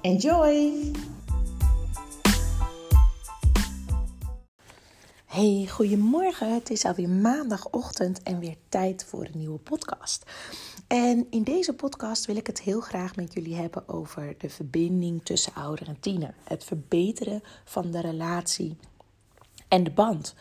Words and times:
Enjoy! 0.00 0.92
Hey, 5.24 5.66
goedemorgen. 5.70 6.54
Het 6.54 6.70
is 6.70 6.84
alweer 6.84 7.08
maandagochtend 7.08 8.22
en 8.22 8.38
weer 8.38 8.56
tijd 8.68 9.04
voor 9.04 9.24
een 9.24 9.38
nieuwe 9.38 9.58
podcast. 9.58 10.24
En 10.86 11.26
in 11.30 11.42
deze 11.42 11.74
podcast 11.74 12.26
wil 12.26 12.36
ik 12.36 12.46
het 12.46 12.60
heel 12.60 12.80
graag 12.80 13.16
met 13.16 13.32
jullie 13.32 13.54
hebben 13.54 13.88
over 13.88 14.34
de 14.38 14.50
verbinding 14.50 15.24
tussen 15.24 15.54
ouder 15.54 15.88
en 15.88 16.00
tiener. 16.00 16.34
Het 16.44 16.64
verbeteren 16.64 17.42
van 17.64 17.90
de 17.90 18.00
relatie 18.00 18.76
en 19.68 19.84
de 19.84 19.90
band. 19.90 20.34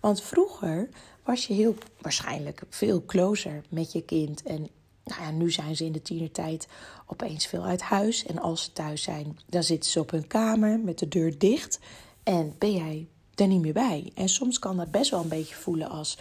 Want 0.00 0.22
vroeger 0.22 0.88
was 1.24 1.46
je 1.46 1.54
heel 1.54 1.74
waarschijnlijk 2.00 2.62
veel 2.68 3.04
closer 3.04 3.62
met 3.68 3.92
je 3.92 4.02
kind 4.02 4.42
en 4.42 4.68
nou 5.10 5.22
ja, 5.22 5.30
nu 5.30 5.50
zijn 5.50 5.76
ze 5.76 5.84
in 5.84 5.92
de 5.92 6.02
tienertijd 6.02 6.68
opeens 7.06 7.46
veel 7.46 7.64
uit 7.64 7.80
huis. 7.80 8.26
En 8.26 8.38
als 8.38 8.64
ze 8.64 8.72
thuis 8.72 9.02
zijn, 9.02 9.38
dan 9.46 9.62
zitten 9.62 9.90
ze 9.90 10.00
op 10.00 10.10
hun 10.10 10.26
kamer 10.26 10.80
met 10.80 10.98
de 10.98 11.08
deur 11.08 11.38
dicht. 11.38 11.78
En 12.22 12.54
ben 12.58 12.72
jij 12.72 13.06
er 13.34 13.46
niet 13.46 13.60
meer 13.60 13.72
bij. 13.72 14.12
En 14.14 14.28
soms 14.28 14.58
kan 14.58 14.76
dat 14.76 14.90
best 14.90 15.10
wel 15.10 15.20
een 15.20 15.28
beetje 15.28 15.54
voelen 15.54 15.88
als 15.88 16.18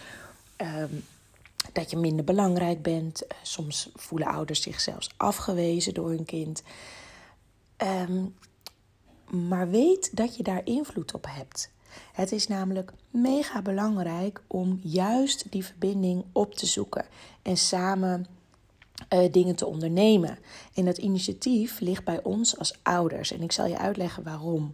ehm, 0.56 0.94
dat 1.74 1.90
je 1.90 1.98
minder 1.98 2.26
belangrijk 2.26 2.82
bent. 2.82 3.28
Eh, 3.28 3.38
soms 3.44 3.90
voelen 3.96 4.28
ouders 4.28 4.62
zich 4.62 4.82
zelfs 4.82 5.10
afgewezen 5.18 5.94
door 5.94 6.10
hun 6.10 6.26
kind. 6.26 6.64
Ehm, 7.78 8.26
maar 9.30 9.70
weet 9.70 10.16
dat 10.18 10.36
je 10.36 10.44
daar 10.44 10.62
invloed 10.66 11.14
op 11.14 11.26
hebt. 11.30 11.72
Het 12.14 12.32
is 12.32 12.48
namelijk 12.48 12.94
mega 13.10 13.62
belangrijk 13.62 14.42
om 14.48 14.80
juist 14.84 15.52
die 15.52 15.66
verbinding 15.66 16.26
op 16.32 16.56
te 16.56 16.66
zoeken 16.66 17.06
en 17.42 17.58
samen 17.58 18.26
uh, 19.14 19.32
dingen 19.32 19.56
te 19.56 19.66
ondernemen. 19.66 20.38
En 20.74 20.86
dat 20.86 20.98
initiatief 20.98 21.80
ligt 21.80 22.04
bij 22.04 22.24
ons 22.24 22.58
als 22.58 22.80
ouders. 22.84 23.32
En 23.32 23.42
ik 23.42 23.52
zal 23.52 23.66
je 23.66 23.78
uitleggen 23.78 24.24
waarom. 24.24 24.74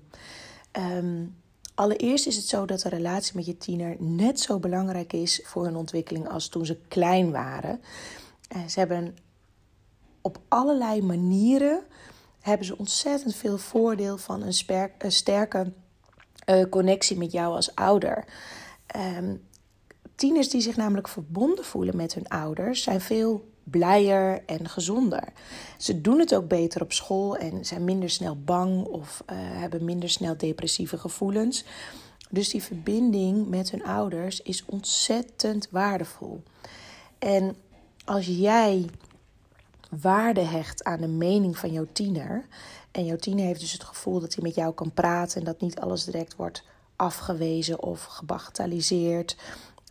Um, 0.71 1.35
allereerst 1.75 2.27
is 2.27 2.35
het 2.35 2.47
zo 2.47 2.65
dat 2.65 2.81
de 2.81 2.89
relatie 2.89 3.35
met 3.35 3.45
je 3.45 3.57
tiener 3.57 3.95
net 3.99 4.39
zo 4.39 4.59
belangrijk 4.59 5.13
is 5.13 5.41
voor 5.43 5.63
hun 5.63 5.75
ontwikkeling 5.75 6.29
als 6.29 6.47
toen 6.47 6.65
ze 6.65 6.77
klein 6.87 7.31
waren. 7.31 7.81
Ze 8.67 8.79
hebben 8.79 9.17
op 10.21 10.39
allerlei 10.47 11.01
manieren 11.01 11.83
hebben 12.41 12.65
ze 12.65 12.77
ontzettend 12.77 13.35
veel 13.35 13.57
voordeel 13.57 14.17
van 14.17 14.41
een, 14.41 14.53
sterke 15.11 15.73
uh, 16.49 16.63
connectie 16.69 17.17
met 17.17 17.31
jou 17.31 17.55
als 17.55 17.75
ouder. 17.75 18.25
Um, 19.17 19.43
tieners 20.15 20.49
die 20.49 20.61
zich 20.61 20.75
namelijk 20.75 21.07
verbonden 21.07 21.65
voelen 21.65 21.95
met 21.95 22.13
hun 22.13 22.27
ouders 22.27 22.83
zijn 22.83 23.01
veel 23.01 23.53
blijer 23.65 24.43
en 24.45 24.69
gezonder. 24.69 25.23
Ze 25.77 26.01
doen 26.01 26.19
het 26.19 26.35
ook 26.35 26.47
beter 26.47 26.81
op 26.81 26.93
school 26.93 27.37
en 27.37 27.65
zijn 27.65 27.83
minder 27.83 28.09
snel 28.09 28.37
bang 28.37 28.85
of 28.85 29.23
uh, 29.31 29.35
hebben 29.37 29.85
minder 29.85 30.09
snel 30.09 30.37
depressieve 30.37 30.97
gevoelens. 30.97 31.65
Dus 32.29 32.49
die 32.49 32.63
verbinding 32.63 33.47
met 33.47 33.71
hun 33.71 33.83
ouders 33.83 34.41
is 34.41 34.65
ontzettend 34.65 35.67
waardevol. 35.71 36.43
En 37.19 37.55
als 38.05 38.25
jij 38.25 38.89
waarde 40.01 40.41
hecht 40.41 40.83
aan 40.83 41.01
de 41.01 41.07
mening 41.07 41.57
van 41.57 41.71
jouw 41.71 41.87
tiener. 41.91 42.45
En 42.91 43.05
jouw 43.05 43.15
tiener 43.15 43.45
heeft 43.45 43.59
dus 43.59 43.73
het 43.73 43.83
gevoel 43.83 44.19
dat 44.19 44.33
hij 44.33 44.43
met 44.43 44.55
jou 44.55 44.73
kan 44.73 44.91
praten 44.91 45.39
en 45.39 45.45
dat 45.45 45.61
niet 45.61 45.79
alles 45.79 46.03
direct 46.03 46.35
wordt 46.35 46.63
afgewezen 46.95 47.81
of 47.81 48.03
gebagatelliseerd 48.03 49.37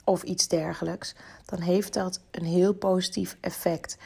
of 0.04 0.22
iets 0.22 0.48
dergelijks, 0.48 1.15
dan 1.44 1.60
heeft 1.60 1.92
dat 1.92 2.20
een 2.31 2.44
heel 2.44 2.72
positief 2.75 3.37
effect. 3.41 3.97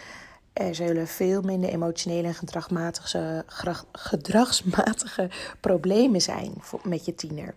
Er 0.52 0.74
zullen 0.74 1.06
veel 1.06 1.42
minder 1.42 1.70
emotionele 1.70 2.26
en 2.26 2.34
gedragsmatige, 2.34 3.44
gedragsmatige 3.92 5.30
problemen 5.60 6.20
zijn 6.20 6.52
met 6.82 7.04
je 7.04 7.14
tiener. 7.14 7.54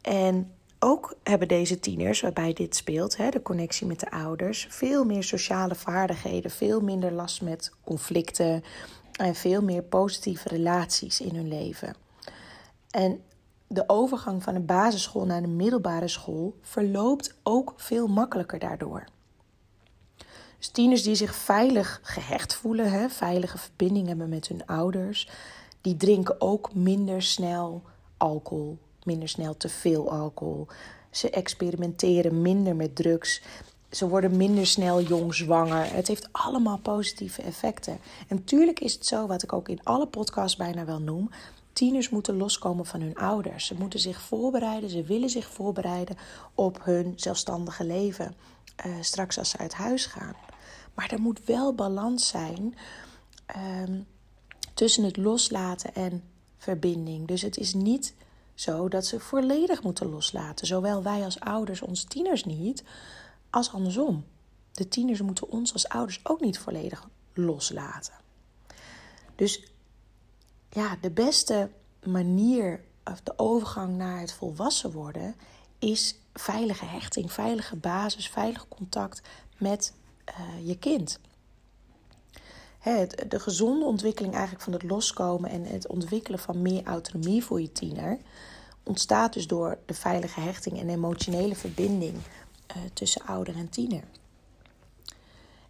En 0.00 0.52
ook 0.78 1.16
hebben 1.22 1.48
deze 1.48 1.80
tieners, 1.80 2.20
waarbij 2.20 2.52
dit 2.52 2.76
speelt, 2.76 3.16
de 3.16 3.42
connectie 3.42 3.86
met 3.86 4.00
de 4.00 4.10
ouders, 4.10 4.66
veel 4.70 5.04
meer 5.04 5.22
sociale 5.22 5.74
vaardigheden, 5.74 6.50
veel 6.50 6.80
minder 6.80 7.12
last 7.12 7.42
met 7.42 7.72
conflicten 7.84 8.64
en 9.12 9.34
veel 9.34 9.62
meer 9.62 9.82
positieve 9.82 10.48
relaties 10.48 11.20
in 11.20 11.34
hun 11.34 11.48
leven. 11.48 11.94
En 12.90 13.20
de 13.74 13.84
overgang 13.86 14.42
van 14.42 14.54
de 14.54 14.60
basisschool 14.60 15.26
naar 15.26 15.42
de 15.42 15.48
middelbare 15.48 16.08
school 16.08 16.54
verloopt 16.60 17.34
ook 17.42 17.72
veel 17.76 18.06
makkelijker 18.06 18.58
daardoor. 18.58 19.04
Dus 20.58 20.68
tieners 20.68 21.02
die 21.02 21.14
zich 21.14 21.34
veilig 21.34 22.00
gehecht 22.02 22.54
voelen, 22.54 22.90
hè, 22.90 23.08
veilige 23.08 23.58
verbinding 23.58 24.06
hebben 24.06 24.28
met 24.28 24.48
hun 24.48 24.66
ouders, 24.66 25.28
die 25.80 25.96
drinken 25.96 26.40
ook 26.40 26.74
minder 26.74 27.22
snel 27.22 27.82
alcohol, 28.16 28.78
minder 29.02 29.28
snel 29.28 29.56
te 29.56 29.68
veel 29.68 30.10
alcohol. 30.10 30.66
Ze 31.10 31.30
experimenteren 31.30 32.42
minder 32.42 32.76
met 32.76 32.96
drugs. 32.96 33.42
Ze 33.90 34.08
worden 34.08 34.36
minder 34.36 34.66
snel 34.66 35.02
jong 35.02 35.34
zwanger. 35.34 35.94
Het 35.94 36.08
heeft 36.08 36.28
allemaal 36.32 36.78
positieve 36.78 37.42
effecten. 37.42 37.98
En 38.28 38.36
natuurlijk 38.36 38.80
is 38.80 38.92
het 38.92 39.06
zo, 39.06 39.26
wat 39.26 39.42
ik 39.42 39.52
ook 39.52 39.68
in 39.68 39.80
alle 39.82 40.06
podcasts 40.06 40.56
bijna 40.56 40.84
wel 40.84 41.00
noem, 41.00 41.30
Tieners 41.74 42.08
moeten 42.08 42.36
loskomen 42.36 42.86
van 42.86 43.00
hun 43.00 43.14
ouders. 43.16 43.66
Ze 43.66 43.74
moeten 43.74 44.00
zich 44.00 44.20
voorbereiden, 44.20 44.90
ze 44.90 45.02
willen 45.02 45.30
zich 45.30 45.50
voorbereiden 45.50 46.16
op 46.54 46.84
hun 46.84 47.12
zelfstandige 47.16 47.84
leven. 47.84 48.34
Uh, 48.86 48.94
straks 49.00 49.38
als 49.38 49.50
ze 49.50 49.58
uit 49.58 49.74
huis 49.74 50.06
gaan. 50.06 50.34
Maar 50.94 51.10
er 51.10 51.20
moet 51.20 51.44
wel 51.44 51.74
balans 51.74 52.28
zijn 52.28 52.74
um, 53.56 54.06
tussen 54.74 55.04
het 55.04 55.16
loslaten 55.16 55.94
en 55.94 56.22
verbinding. 56.58 57.26
Dus 57.26 57.42
het 57.42 57.56
is 57.56 57.74
niet 57.74 58.14
zo 58.54 58.88
dat 58.88 59.06
ze 59.06 59.20
volledig 59.20 59.82
moeten 59.82 60.10
loslaten. 60.10 60.66
Zowel 60.66 61.02
wij 61.02 61.24
als 61.24 61.40
ouders 61.40 61.82
onze 61.82 62.06
tieners 62.06 62.44
niet, 62.44 62.84
als 63.50 63.72
andersom. 63.72 64.24
De 64.72 64.88
tieners 64.88 65.20
moeten 65.20 65.48
ons 65.48 65.72
als 65.72 65.88
ouders 65.88 66.20
ook 66.22 66.40
niet 66.40 66.58
volledig 66.58 67.08
loslaten. 67.34 68.14
Dus 69.36 69.73
ja, 70.74 70.96
de 71.00 71.10
beste 71.10 71.70
manier 72.04 72.80
of 73.04 73.20
de 73.20 73.38
overgang 73.38 73.96
naar 73.96 74.20
het 74.20 74.32
volwassen 74.32 74.92
worden 74.92 75.34
is 75.78 76.18
veilige 76.32 76.84
hechting, 76.84 77.32
veilige 77.32 77.76
basis, 77.76 78.28
veilig 78.28 78.68
contact 78.68 79.22
met 79.58 79.92
uh, 80.28 80.66
je 80.66 80.78
kind. 80.78 81.18
Het, 82.78 83.24
de 83.28 83.40
gezonde 83.40 83.84
ontwikkeling 83.84 84.34
eigenlijk 84.34 84.64
van 84.64 84.72
het 84.72 84.82
loskomen 84.82 85.50
en 85.50 85.64
het 85.64 85.86
ontwikkelen 85.86 86.38
van 86.38 86.62
meer 86.62 86.84
autonomie 86.84 87.44
voor 87.44 87.60
je 87.60 87.72
tiener 87.72 88.18
ontstaat 88.82 89.32
dus 89.32 89.46
door 89.46 89.78
de 89.86 89.94
veilige 89.94 90.40
hechting 90.40 90.80
en 90.80 90.88
emotionele 90.88 91.54
verbinding 91.54 92.14
uh, 92.14 92.76
tussen 92.92 93.26
ouder 93.26 93.56
en 93.56 93.68
tiener. 93.68 94.02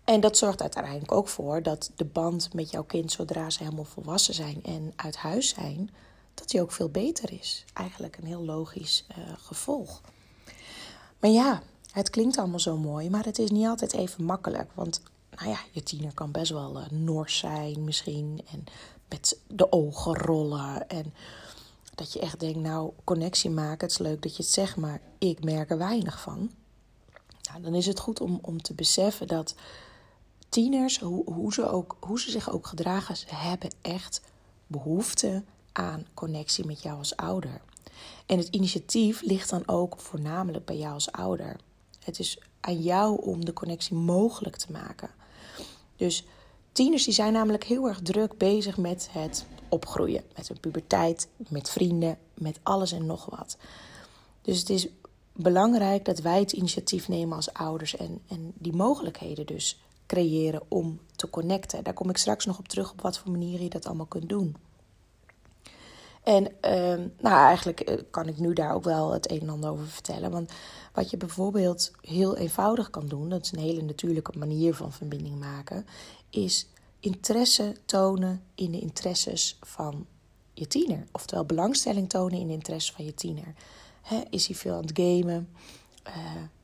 En 0.04 0.20
dat 0.20 0.38
zorgt 0.38 0.60
uiteindelijk 0.60 1.12
ook 1.12 1.28
voor 1.28 1.62
dat 1.62 1.90
de 1.96 2.04
band 2.04 2.52
met 2.52 2.70
jouw 2.70 2.84
kind, 2.84 3.12
zodra 3.12 3.50
ze 3.50 3.62
helemaal 3.62 3.84
volwassen 3.84 4.34
zijn 4.34 4.62
en 4.64 4.92
uit 4.96 5.16
huis 5.16 5.48
zijn, 5.48 5.90
dat 6.34 6.48
die 6.48 6.60
ook 6.60 6.72
veel 6.72 6.88
beter 6.88 7.32
is. 7.32 7.64
Eigenlijk 7.72 8.16
een 8.16 8.26
heel 8.26 8.44
logisch 8.44 9.06
uh, 9.10 9.24
gevolg. 9.36 10.00
Maar 11.18 11.30
ja, 11.30 11.62
het 11.90 12.10
klinkt 12.10 12.38
allemaal 12.38 12.60
zo 12.60 12.76
mooi, 12.76 13.10
maar 13.10 13.24
het 13.24 13.38
is 13.38 13.50
niet 13.50 13.66
altijd 13.66 13.92
even 13.92 14.24
makkelijk. 14.24 14.70
Want 14.74 15.00
nou 15.30 15.48
ja, 15.48 15.58
je 15.70 15.82
tiener 15.82 16.14
kan 16.14 16.30
best 16.30 16.50
wel 16.50 16.76
uh, 16.76 16.88
nors 16.90 17.38
zijn 17.38 17.84
misschien. 17.84 18.40
En 18.52 18.64
met 19.08 19.38
de 19.46 19.72
ogen 19.72 20.14
rollen. 20.14 20.88
En 20.88 21.14
dat 21.94 22.12
je 22.12 22.20
echt 22.20 22.40
denkt, 22.40 22.58
nou, 22.58 22.92
connectie 23.04 23.50
maken, 23.50 23.86
het 23.86 23.90
is 23.90 23.98
leuk 24.06 24.22
dat 24.22 24.36
je 24.36 24.42
het 24.42 24.52
zegt, 24.52 24.76
maar 24.76 25.00
ik 25.18 25.44
merk 25.44 25.70
er 25.70 25.78
weinig 25.78 26.20
van. 26.20 26.50
Nou, 27.50 27.62
dan 27.62 27.74
is 27.74 27.86
het 27.86 27.98
goed 27.98 28.20
om, 28.20 28.38
om 28.42 28.62
te 28.62 28.74
beseffen 28.74 29.26
dat 29.26 29.54
tieners, 30.54 30.98
hoe, 30.98 31.24
hoe, 31.24 31.52
ze 31.52 31.68
ook, 31.68 31.96
hoe 32.00 32.20
ze 32.20 32.30
zich 32.30 32.50
ook 32.50 32.66
gedragen, 32.66 33.16
ze 33.16 33.34
hebben 33.34 33.70
echt 33.82 34.20
behoefte 34.66 35.42
aan 35.72 36.06
connectie 36.14 36.66
met 36.66 36.82
jou 36.82 36.98
als 36.98 37.16
ouder. 37.16 37.60
En 38.26 38.38
het 38.38 38.48
initiatief 38.48 39.22
ligt 39.22 39.50
dan 39.50 39.62
ook 39.68 40.00
voornamelijk 40.00 40.64
bij 40.64 40.76
jou 40.76 40.92
als 40.92 41.12
ouder. 41.12 41.56
Het 42.04 42.18
is 42.18 42.38
aan 42.60 42.82
jou 42.82 43.22
om 43.22 43.44
de 43.44 43.52
connectie 43.52 43.96
mogelijk 43.96 44.56
te 44.56 44.72
maken. 44.72 45.10
Dus 45.96 46.24
tieners 46.72 47.04
die 47.04 47.14
zijn 47.14 47.32
namelijk 47.32 47.64
heel 47.64 47.88
erg 47.88 48.00
druk 48.02 48.38
bezig 48.38 48.76
met 48.76 49.08
het 49.10 49.46
opgroeien. 49.68 50.22
Met 50.36 50.48
hun 50.48 50.60
puberteit, 50.60 51.28
met 51.48 51.70
vrienden, 51.70 52.18
met 52.34 52.58
alles 52.62 52.92
en 52.92 53.06
nog 53.06 53.24
wat. 53.24 53.56
Dus 54.42 54.58
het 54.58 54.70
is 54.70 54.88
belangrijk 55.32 56.04
dat 56.04 56.18
wij 56.18 56.38
het 56.38 56.52
initiatief 56.52 57.08
nemen 57.08 57.36
als 57.36 57.52
ouders 57.52 57.96
en, 57.96 58.20
en 58.28 58.52
die 58.58 58.72
mogelijkheden 58.72 59.46
dus 59.46 59.78
creëren 60.06 60.62
om 60.68 61.00
te 61.16 61.30
connecten. 61.30 61.84
Daar 61.84 61.94
kom 61.94 62.10
ik 62.10 62.16
straks 62.16 62.44
nog 62.44 62.58
op 62.58 62.68
terug 62.68 62.92
op 62.92 63.00
wat 63.00 63.18
voor 63.18 63.30
manieren 63.30 63.62
je 63.62 63.70
dat 63.70 63.86
allemaal 63.86 64.06
kunt 64.06 64.28
doen. 64.28 64.56
En 66.22 66.44
uh, 66.44 67.06
nou, 67.20 67.46
eigenlijk 67.46 67.80
eh, 67.80 67.98
kan 68.10 68.28
ik 68.28 68.38
nu 68.38 68.52
daar 68.52 68.74
ook 68.74 68.84
wel 68.84 69.12
het 69.12 69.30
een 69.30 69.40
en 69.40 69.48
ander 69.48 69.70
over 69.70 69.86
vertellen. 69.86 70.30
Want 70.30 70.52
wat 70.92 71.10
je 71.10 71.16
bijvoorbeeld 71.16 71.92
heel 72.00 72.36
eenvoudig 72.36 72.90
kan 72.90 73.06
doen, 73.06 73.28
dat 73.28 73.44
is 73.44 73.52
een 73.52 73.58
hele 73.58 73.82
natuurlijke 73.82 74.38
manier 74.38 74.74
van 74.74 74.92
verbinding 74.92 75.38
maken, 75.38 75.86
is 76.30 76.68
interesse 77.00 77.76
tonen 77.84 78.42
in 78.54 78.70
de 78.70 78.80
interesses 78.80 79.58
van 79.60 80.06
je 80.52 80.66
tiener. 80.66 81.06
Oftewel 81.12 81.44
belangstelling 81.44 82.08
tonen 82.08 82.38
in 82.38 82.46
de 82.46 82.52
interesses 82.52 82.92
van 82.92 83.04
je 83.04 83.14
tiener. 83.14 83.54
is 84.30 84.46
hij 84.46 84.56
veel 84.56 84.74
aan 84.74 84.84
het 84.84 84.98
gamen? 84.98 85.48
Uh, 86.06 86.14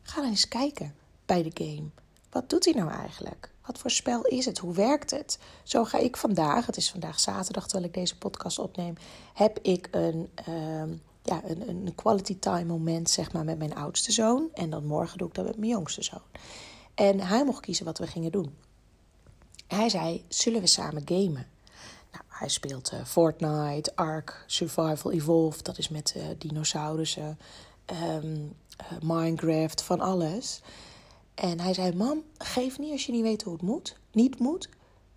ga 0.03 0.21
dan 0.21 0.31
eens 0.31 0.49
kijken 0.49 0.95
bij 1.27 1.43
de 1.43 1.65
game. 1.65 1.89
Wat 2.31 2.51
doet 2.51 2.65
hij 2.65 2.75
nou 2.75 2.91
eigenlijk? 2.91 3.51
Wat 3.67 3.79
voor 3.79 3.91
spel 3.91 4.23
is 4.23 4.45
het? 4.45 4.59
Hoe 4.59 4.75
werkt 4.75 5.11
het? 5.11 5.39
Zo 5.63 5.85
ga 5.85 5.99
ik 5.99 6.17
vandaag, 6.17 6.67
het 6.67 6.77
is 6.77 6.91
vandaag 6.91 7.21
zaterdag 7.21 7.65
terwijl 7.65 7.89
ik 7.89 7.95
deze 7.95 8.19
podcast 8.19 8.59
opneem, 8.59 8.95
heb 9.35 9.59
ik 9.63 9.89
een, 9.91 10.31
uh, 10.49 10.83
ja, 11.23 11.43
een, 11.45 11.69
een 11.69 11.95
quality 11.95 12.39
time 12.39 12.65
moment 12.65 13.11
zeg 13.11 13.33
maar, 13.33 13.45
met 13.45 13.59
mijn 13.59 13.75
oudste 13.75 14.13
zoon. 14.13 14.49
En 14.55 14.71
dan 14.71 14.87
morgen 14.87 15.19
doe 15.19 15.29
ik 15.29 15.35
dat 15.35 15.45
met 15.45 15.57
mijn 15.57 15.71
jongste 15.71 16.03
zoon. 16.03 16.23
En 16.95 17.21
hij 17.21 17.45
mocht 17.45 17.61
kiezen 17.61 17.85
wat 17.85 17.99
we 17.99 18.07
gingen 18.07 18.33
doen. 18.33 18.57
Hij 19.67 19.89
zei, 19.89 20.25
zullen 20.29 20.61
we 20.61 20.67
samen 20.67 21.03
gamen? 21.05 21.47
Nou, 22.13 22.25
hij 22.29 22.49
speelt 22.49 22.93
uh, 22.93 23.05
Fortnite, 23.05 23.93
Ark, 23.95 24.45
Survival 24.47 25.13
Evolved, 25.13 25.65
dat 25.65 25.79
is 25.79 25.89
met 25.89 26.15
uh, 26.17 26.23
dinosaurussen, 26.39 27.39
um, 28.23 28.57
Minecraft, 29.03 29.83
van 29.83 30.01
alles. 30.01 30.61
En 31.41 31.61
hij 31.61 31.75
zei: 31.75 31.97
Mam, 31.97 32.23
geef 32.39 32.79
niet 32.79 32.93
als 32.93 33.07
je 33.07 33.13
niet 33.13 33.23
weet 33.23 33.43
hoe 33.43 33.53
het 33.53 33.63
moet. 33.63 33.97
Niet 34.13 34.39
moet. 34.39 34.69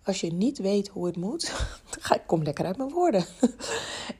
Als 0.02 0.20
je 0.20 0.32
niet 0.32 0.58
weet 0.58 0.88
hoe 0.88 1.06
het 1.06 1.16
moet, 1.16 1.52
dan 2.08 2.18
kom 2.26 2.42
lekker 2.42 2.64
uit 2.64 2.76
mijn 2.76 2.90
woorden. 2.90 3.26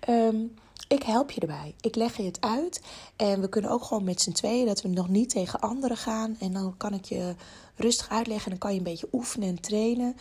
um, 0.08 0.54
ik 0.96 1.02
help 1.02 1.30
je 1.30 1.40
erbij. 1.40 1.74
Ik 1.80 1.94
leg 1.94 2.16
je 2.16 2.22
het 2.22 2.40
uit. 2.40 2.82
En 3.16 3.40
we 3.40 3.48
kunnen 3.48 3.70
ook 3.70 3.84
gewoon 3.84 4.04
met 4.04 4.20
z'n 4.20 4.32
tweeën, 4.32 4.66
dat 4.66 4.82
we 4.82 4.88
nog 4.88 5.08
niet 5.08 5.30
tegen 5.30 5.60
anderen 5.60 5.96
gaan. 5.96 6.36
En 6.40 6.52
dan 6.52 6.76
kan 6.76 6.94
ik 6.94 7.04
je 7.04 7.34
rustig 7.74 8.08
uitleggen 8.08 8.44
en 8.44 8.50
dan 8.50 8.58
kan 8.58 8.72
je 8.72 8.78
een 8.78 8.84
beetje 8.84 9.08
oefenen 9.12 9.48
en 9.48 9.60
trainen. 9.60 10.16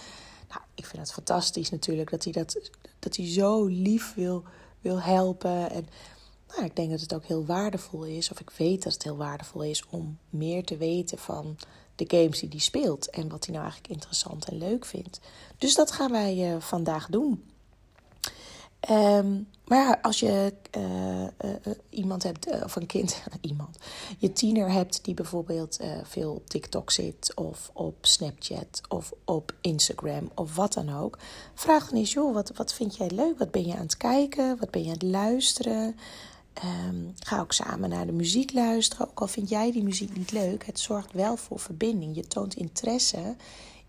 Nou, 0.50 0.62
ik 0.76 0.86
vind 0.86 1.02
het 1.02 1.14
fantastisch 1.14 1.70
natuurlijk 1.70 2.10
dat 2.10 2.24
hij, 2.24 2.34
dat, 2.34 2.70
dat 3.00 3.16
hij 3.16 3.30
zo 3.30 3.66
lief 3.66 4.14
wil, 4.14 4.44
wil 4.82 5.02
helpen. 5.02 5.72
En 5.72 5.88
nou, 6.56 6.66
ik 6.66 6.76
denk 6.76 6.90
dat 6.90 7.02
het 7.02 7.14
ook 7.14 7.26
heel 7.26 7.46
waardevol 7.46 8.04
is, 8.04 8.32
of 8.32 8.40
ik 8.40 8.50
weet 8.58 8.84
dat 8.84 8.94
het 8.94 9.04
heel 9.04 9.18
waardevol 9.18 9.64
is 9.64 9.86
om 9.90 10.18
meer 10.30 10.64
te 10.64 10.78
weten 10.78 11.18
van 11.18 11.58
de 11.96 12.06
games 12.08 12.40
die 12.40 12.50
hij 12.50 12.60
speelt 12.60 13.10
en 13.10 13.30
wat 13.30 13.46
hij 13.46 13.54
nou 13.54 13.66
eigenlijk 13.66 13.94
interessant 13.94 14.46
en 14.46 14.58
leuk 14.58 14.86
vindt. 14.86 15.20
Dus 15.58 15.76
dat 15.76 15.92
gaan 15.92 16.12
wij 16.12 16.54
uh, 16.54 16.62
vandaag 16.62 17.08
doen. 17.08 17.44
Um, 18.90 19.48
maar 19.66 19.78
ja, 19.78 20.00
als 20.02 20.20
je 20.20 20.54
uh, 20.78 21.22
uh, 21.22 21.30
iemand 21.90 22.24
hebt, 22.24 22.64
of 22.64 22.76
een 22.76 22.86
kind, 22.86 23.24
iemand, 23.42 23.78
je 24.18 24.34
tiener 24.34 24.72
hebt 24.72 25.06
die 25.06 25.14
bijvoorbeeld 25.14 25.80
veel 26.04 26.34
op 26.34 26.50
TikTok 26.50 26.92
zit, 26.92 27.32
of 27.36 27.70
op 27.74 27.96
Snapchat, 28.02 28.82
of 28.90 29.14
op 29.26 29.54
Instagram, 29.62 30.32
of 30.34 30.56
wat 30.56 30.74
dan 30.74 30.96
ook, 30.96 31.18
vraag 31.54 31.90
dan 31.90 31.98
eens, 31.98 32.14
joh, 32.14 32.34
wat, 32.34 32.52
wat 32.56 32.74
vind 32.74 32.96
jij 32.96 33.10
leuk? 33.10 33.38
Wat 33.38 33.52
ben 33.52 33.66
je 33.66 33.74
aan 33.74 33.80
het 33.80 33.98
kijken? 33.98 34.58
Wat 34.60 34.72
ben 34.72 34.82
je 34.82 34.88
aan 34.88 34.94
het 34.94 35.04
luisteren? 35.04 35.96
Um, 36.88 37.14
ga 37.20 37.40
ook 37.40 37.52
samen 37.52 37.90
naar 37.90 38.06
de 38.06 38.12
muziek 38.12 38.54
luisteren. 38.54 39.10
Ook 39.10 39.20
al 39.20 39.28
vind 39.28 39.50
jij 39.50 39.72
die 39.72 39.84
muziek 39.84 40.18
niet 40.18 40.32
leuk, 40.32 40.66
het 40.66 40.80
zorgt 40.80 41.12
wel 41.12 41.38
voor 41.38 41.60
verbinding. 41.60 42.16
Je 42.16 42.28
toont 42.28 42.56
interesse 42.56 43.36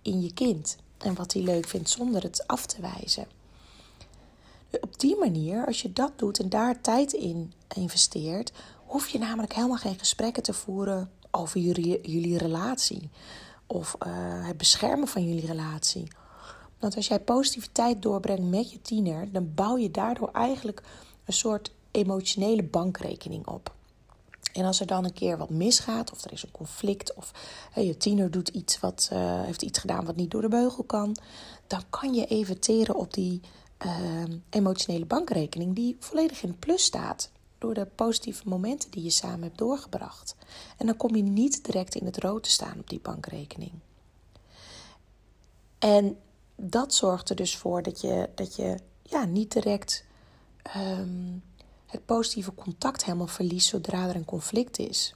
in 0.03 0.23
je 0.23 0.33
kind 0.33 0.77
en 0.99 1.15
wat 1.15 1.33
hij 1.33 1.43
leuk 1.43 1.69
vindt 1.69 1.91
zonder 1.91 2.23
het 2.23 2.47
af 2.47 2.67
te 2.67 2.81
wijzen. 2.81 3.27
Op 4.81 4.99
die 5.01 5.17
manier, 5.17 5.67
als 5.67 5.83
je 5.83 5.93
dat 5.93 6.13
doet 6.17 6.39
en 6.39 6.49
daar 6.49 6.81
tijd 6.81 7.13
in 7.13 7.53
investeert, 7.75 8.53
hoef 8.87 9.09
je 9.09 9.19
namelijk 9.19 9.55
helemaal 9.55 9.77
geen 9.77 9.99
gesprekken 9.99 10.43
te 10.43 10.53
voeren 10.53 11.11
over 11.31 11.61
jullie, 11.61 12.11
jullie 12.11 12.39
relatie 12.39 13.11
of 13.67 13.97
uh, 14.07 14.47
het 14.47 14.57
beschermen 14.57 15.09
van 15.09 15.29
jullie 15.29 15.47
relatie. 15.47 16.09
Want 16.79 16.97
als 16.97 17.09
jij 17.09 17.21
positiviteit 17.21 18.03
doorbrengt 18.03 18.51
met 18.51 18.71
je 18.71 18.81
tiener, 18.81 19.33
dan 19.33 19.55
bouw 19.55 19.77
je 19.77 19.91
daardoor 19.91 20.31
eigenlijk 20.33 20.83
een 21.25 21.33
soort 21.33 21.73
emotionele 21.95 22.63
bankrekening 22.63 23.47
op. 23.47 23.75
En 24.53 24.65
als 24.65 24.81
er 24.81 24.87
dan 24.87 25.05
een 25.05 25.13
keer 25.13 25.39
wat 25.39 25.51
misgaat, 25.51 26.13
of 26.13 26.25
er 26.25 26.33
is 26.33 26.43
een 26.43 26.51
conflict, 26.51 27.15
of 27.15 27.33
je 27.75 27.97
tiener 27.97 28.31
doet 28.31 28.49
iets 28.49 28.81
wat, 28.81 29.11
uh, 29.13 29.43
heeft 29.43 29.63
iets 29.63 29.79
gedaan 29.79 30.05
wat 30.05 30.17
niet 30.17 30.31
door 30.31 30.41
de 30.41 30.49
beugel 30.49 30.85
kan, 30.85 31.17
dan 31.67 31.83
kan 31.91 32.15
je 32.15 32.27
even 32.27 32.61
teren 32.61 32.95
op 32.95 33.15
die 33.15 33.41
uh, 33.87 34.23
emotionele 34.51 35.05
bankrekening 35.05 35.75
die 35.75 35.97
volledig 35.99 36.43
in 36.43 36.59
plus 36.59 36.85
staat. 36.85 37.31
Door 37.59 37.75
de 37.75 37.87
positieve 37.95 38.49
momenten 38.49 38.91
die 38.91 39.03
je 39.03 39.11
samen 39.11 39.43
hebt 39.43 39.59
doorgebracht. 39.59 40.37
En 40.77 40.87
dan 40.87 40.97
kom 40.97 41.17
je 41.17 41.23
niet 41.23 41.65
direct 41.65 41.95
in 41.95 42.07
het 42.07 42.19
rood 42.19 42.43
te 42.43 42.51
staan 42.51 42.79
op 42.79 42.89
die 42.89 43.01
bankrekening. 43.01 43.73
En 45.79 46.19
dat 46.57 46.95
zorgt 46.95 47.31
er 47.31 47.37
dus 47.37 47.57
voor 47.57 47.83
dat 47.83 48.01
je, 48.01 48.29
dat 48.35 48.57
je 48.57 48.79
ja, 49.03 49.25
niet 49.25 49.53
direct 49.53 50.05
um, 50.77 51.43
het 51.95 52.07
positieve 52.07 52.55
contact 52.55 53.05
helemaal 53.05 53.27
verliest 53.27 53.69
zodra 53.69 54.09
er 54.09 54.17
een 54.17 54.25
conflict 54.25 54.79
is. 54.79 55.15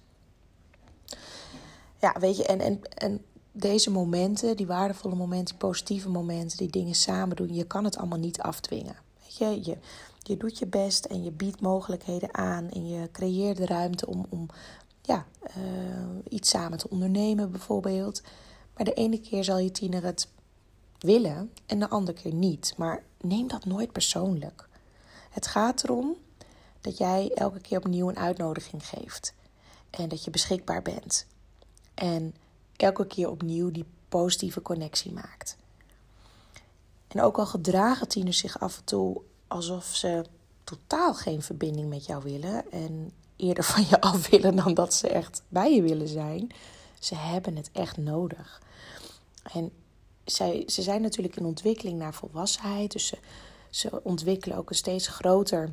Ja, 2.01 2.17
weet 2.21 2.37
je, 2.37 2.47
en, 2.47 2.61
en, 2.61 2.81
en 2.95 3.25
deze 3.53 3.91
momenten, 3.91 4.57
die 4.57 4.67
waardevolle 4.67 5.15
momenten, 5.15 5.55
die 5.59 5.69
positieve 5.69 6.09
momenten, 6.09 6.57
die 6.57 6.71
dingen 6.71 6.95
samen 6.95 7.37
doen, 7.37 7.55
je 7.55 7.67
kan 7.67 7.85
het 7.85 7.97
allemaal 7.97 8.19
niet 8.19 8.41
afdwingen. 8.41 8.97
Weet 9.23 9.37
je, 9.37 9.71
je, 9.71 9.77
je 10.23 10.37
doet 10.37 10.59
je 10.59 10.67
best 10.67 11.05
en 11.05 11.25
je 11.25 11.31
biedt 11.31 11.61
mogelijkheden 11.61 12.35
aan 12.35 12.71
en 12.71 12.89
je 12.89 13.09
creëert 13.13 13.57
de 13.57 13.67
ruimte 13.67 14.07
om, 14.07 14.27
om 14.29 14.47
ja, 15.03 15.27
uh, 15.43 15.55
iets 16.29 16.51
samen 16.51 16.79
te 16.79 16.91
ondernemen, 16.91 17.51
bijvoorbeeld. 17.51 18.23
Maar 18.77 18.85
de 18.85 18.95
ene 18.95 19.21
keer 19.21 19.45
zal 19.45 19.59
je 19.59 19.71
tiener 19.71 20.05
het 20.05 20.29
willen 20.99 21.53
en 21.67 21.79
de 21.79 21.89
andere 21.89 22.19
keer 22.21 22.35
niet. 22.35 22.75
Maar 22.77 23.03
neem 23.21 23.49
dat 23.49 23.65
nooit 23.65 23.93
persoonlijk. 23.93 24.69
Het 25.31 25.47
gaat 25.47 25.83
erom 25.85 26.17
dat 26.81 26.99
jij 26.99 27.31
elke 27.35 27.61
keer 27.61 27.79
opnieuw 27.79 28.09
een 28.09 28.19
uitnodiging 28.19 28.87
geeft. 28.87 29.35
En 29.91 30.09
dat 30.09 30.25
je 30.25 30.31
beschikbaar 30.31 30.83
bent. 30.83 31.27
En 31.95 32.35
elke 32.77 33.07
keer 33.07 33.31
opnieuw 33.31 33.71
die 33.71 33.85
positieve 34.09 34.63
connectie 34.63 35.13
maakt. 35.13 35.57
En 37.09 37.23
ook 37.23 37.39
al 37.39 37.47
gedragen 37.47 38.09
tieners 38.09 38.39
zich 38.39 38.61
af 38.61 38.77
en 38.79 38.85
toe 38.85 39.21
alsof 39.47 39.85
ze 39.85 40.25
totaal 40.65 41.15
geen 41.15 41.43
verbinding 41.43 41.89
met 41.89 42.07
jou 42.07 42.23
willen. 42.23 42.71
En 42.73 43.13
eerder 43.37 43.65
van 43.65 43.85
je 43.89 44.01
af 44.01 44.29
willen 44.29 44.57
dan 44.57 44.75
dat 44.75 44.95
ze 44.95 45.09
echt 45.09 45.43
bij 45.49 45.75
je 45.75 45.83
willen 45.83 46.09
zijn. 46.09 46.51
Ze 46.99 47.15
hebben 47.15 47.57
het 47.57 47.71
echt 47.73 47.97
nodig. 47.97 48.63
En 49.53 49.73
zij, 50.25 50.63
ze 50.67 50.83
zijn 50.83 51.03
natuurlijk 51.03 51.37
in 51.37 51.45
ontwikkeling 51.45 51.99
naar 51.99 52.15
volwassenheid. 52.15 52.93
Dus 52.93 53.07
ze, 53.07 53.19
ze 53.71 54.03
ontwikkelen 54.03 54.57
ook 54.57 54.71
een 54.71 54.77
steeds 54.77 55.09
groter 55.09 55.71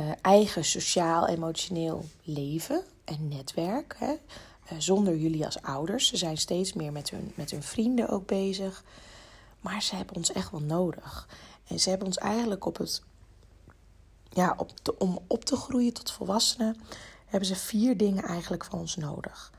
uh, 0.00 0.12
eigen 0.20 0.64
sociaal-emotioneel 0.64 2.04
leven 2.22 2.82
en 3.04 3.28
netwerk. 3.28 3.96
Hè? 3.98 4.12
Uh, 4.12 4.78
zonder 4.78 5.16
jullie 5.16 5.44
als 5.44 5.62
ouders. 5.62 6.08
Ze 6.08 6.16
zijn 6.16 6.36
steeds 6.36 6.72
meer 6.72 6.92
met 6.92 7.10
hun, 7.10 7.32
met 7.34 7.50
hun 7.50 7.62
vrienden 7.62 8.08
ook 8.08 8.26
bezig. 8.26 8.84
Maar 9.60 9.82
ze 9.82 9.96
hebben 9.96 10.16
ons 10.16 10.32
echt 10.32 10.50
wel 10.50 10.60
nodig. 10.60 11.28
En 11.66 11.80
ze 11.80 11.88
hebben 11.88 12.06
ons 12.06 12.18
eigenlijk 12.18 12.64
op 12.64 12.76
het. 12.76 13.02
Ja, 14.28 14.54
op 14.56 14.84
de, 14.84 14.98
om 14.98 15.18
op 15.26 15.44
te 15.44 15.56
groeien 15.56 15.92
tot 15.92 16.10
volwassenen. 16.10 16.76
hebben 17.26 17.48
ze 17.48 17.56
vier 17.56 17.96
dingen 17.96 18.24
eigenlijk 18.24 18.64
van 18.64 18.78
ons 18.78 18.96
nodig. 18.96 19.52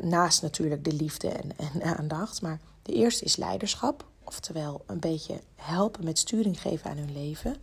naast 0.00 0.42
natuurlijk 0.42 0.84
de 0.84 0.92
liefde 0.92 1.28
en, 1.28 1.50
en 1.56 1.82
aandacht. 1.98 2.42
Maar 2.42 2.60
de 2.82 2.92
eerste 2.92 3.24
is 3.24 3.36
leiderschap. 3.36 4.06
Oftewel 4.24 4.82
een 4.86 5.00
beetje 5.00 5.40
helpen 5.54 6.04
met 6.04 6.18
sturing 6.18 6.60
geven 6.60 6.90
aan 6.90 6.96
hun 6.96 7.12
leven. 7.12 7.56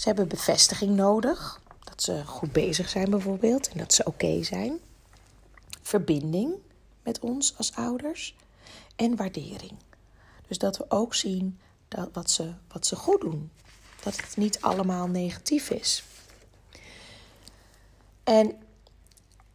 Ze 0.00 0.06
hebben 0.06 0.28
bevestiging 0.28 0.96
nodig. 0.96 1.60
Dat 1.84 2.02
ze 2.02 2.22
goed 2.26 2.52
bezig 2.52 2.88
zijn 2.88 3.10
bijvoorbeeld 3.10 3.68
en 3.68 3.78
dat 3.78 3.94
ze 3.94 4.04
oké 4.04 4.42
zijn. 4.42 4.78
Verbinding 5.82 6.54
met 7.02 7.18
ons 7.18 7.56
als 7.56 7.74
ouders. 7.74 8.36
En 8.96 9.16
waardering. 9.16 9.72
Dus 10.48 10.58
dat 10.58 10.76
we 10.76 10.84
ook 10.88 11.14
zien 11.14 11.58
dat 11.88 12.08
wat, 12.12 12.30
ze, 12.30 12.52
wat 12.68 12.86
ze 12.86 12.96
goed 12.96 13.20
doen. 13.20 13.50
Dat 14.02 14.16
het 14.16 14.36
niet 14.36 14.60
allemaal 14.60 15.06
negatief 15.06 15.70
is. 15.70 16.04
En 18.24 18.58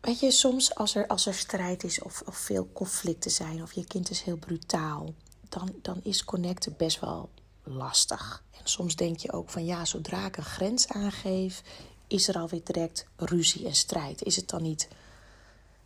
weet 0.01 0.19
je, 0.19 0.31
soms 0.31 0.75
als 0.75 0.95
er, 0.95 1.07
als 1.07 1.25
er 1.25 1.33
strijd 1.33 1.83
is 1.83 2.01
of, 2.01 2.21
of 2.25 2.37
veel 2.37 2.69
conflicten 2.73 3.31
zijn 3.31 3.61
of 3.61 3.73
je 3.73 3.85
kind 3.85 4.09
is 4.09 4.21
heel 4.21 4.37
brutaal, 4.37 5.13
dan, 5.49 5.75
dan 5.81 5.99
is 6.03 6.23
connecten 6.23 6.75
best 6.77 6.99
wel 6.99 7.29
lastig. 7.65 8.43
En 8.51 8.61
soms 8.63 8.95
denk 8.95 9.19
je 9.19 9.31
ook 9.31 9.49
van 9.49 9.65
ja, 9.65 9.85
zodra 9.85 10.25
ik 10.25 10.37
een 10.37 10.43
grens 10.43 10.87
aangeef, 10.87 11.61
is 12.07 12.27
er 12.27 12.37
alweer 12.37 12.63
direct 12.63 13.07
ruzie 13.15 13.65
en 13.65 13.75
strijd. 13.75 14.23
Is 14.23 14.35
het 14.35 14.49
dan 14.49 14.61
niet, 14.61 14.87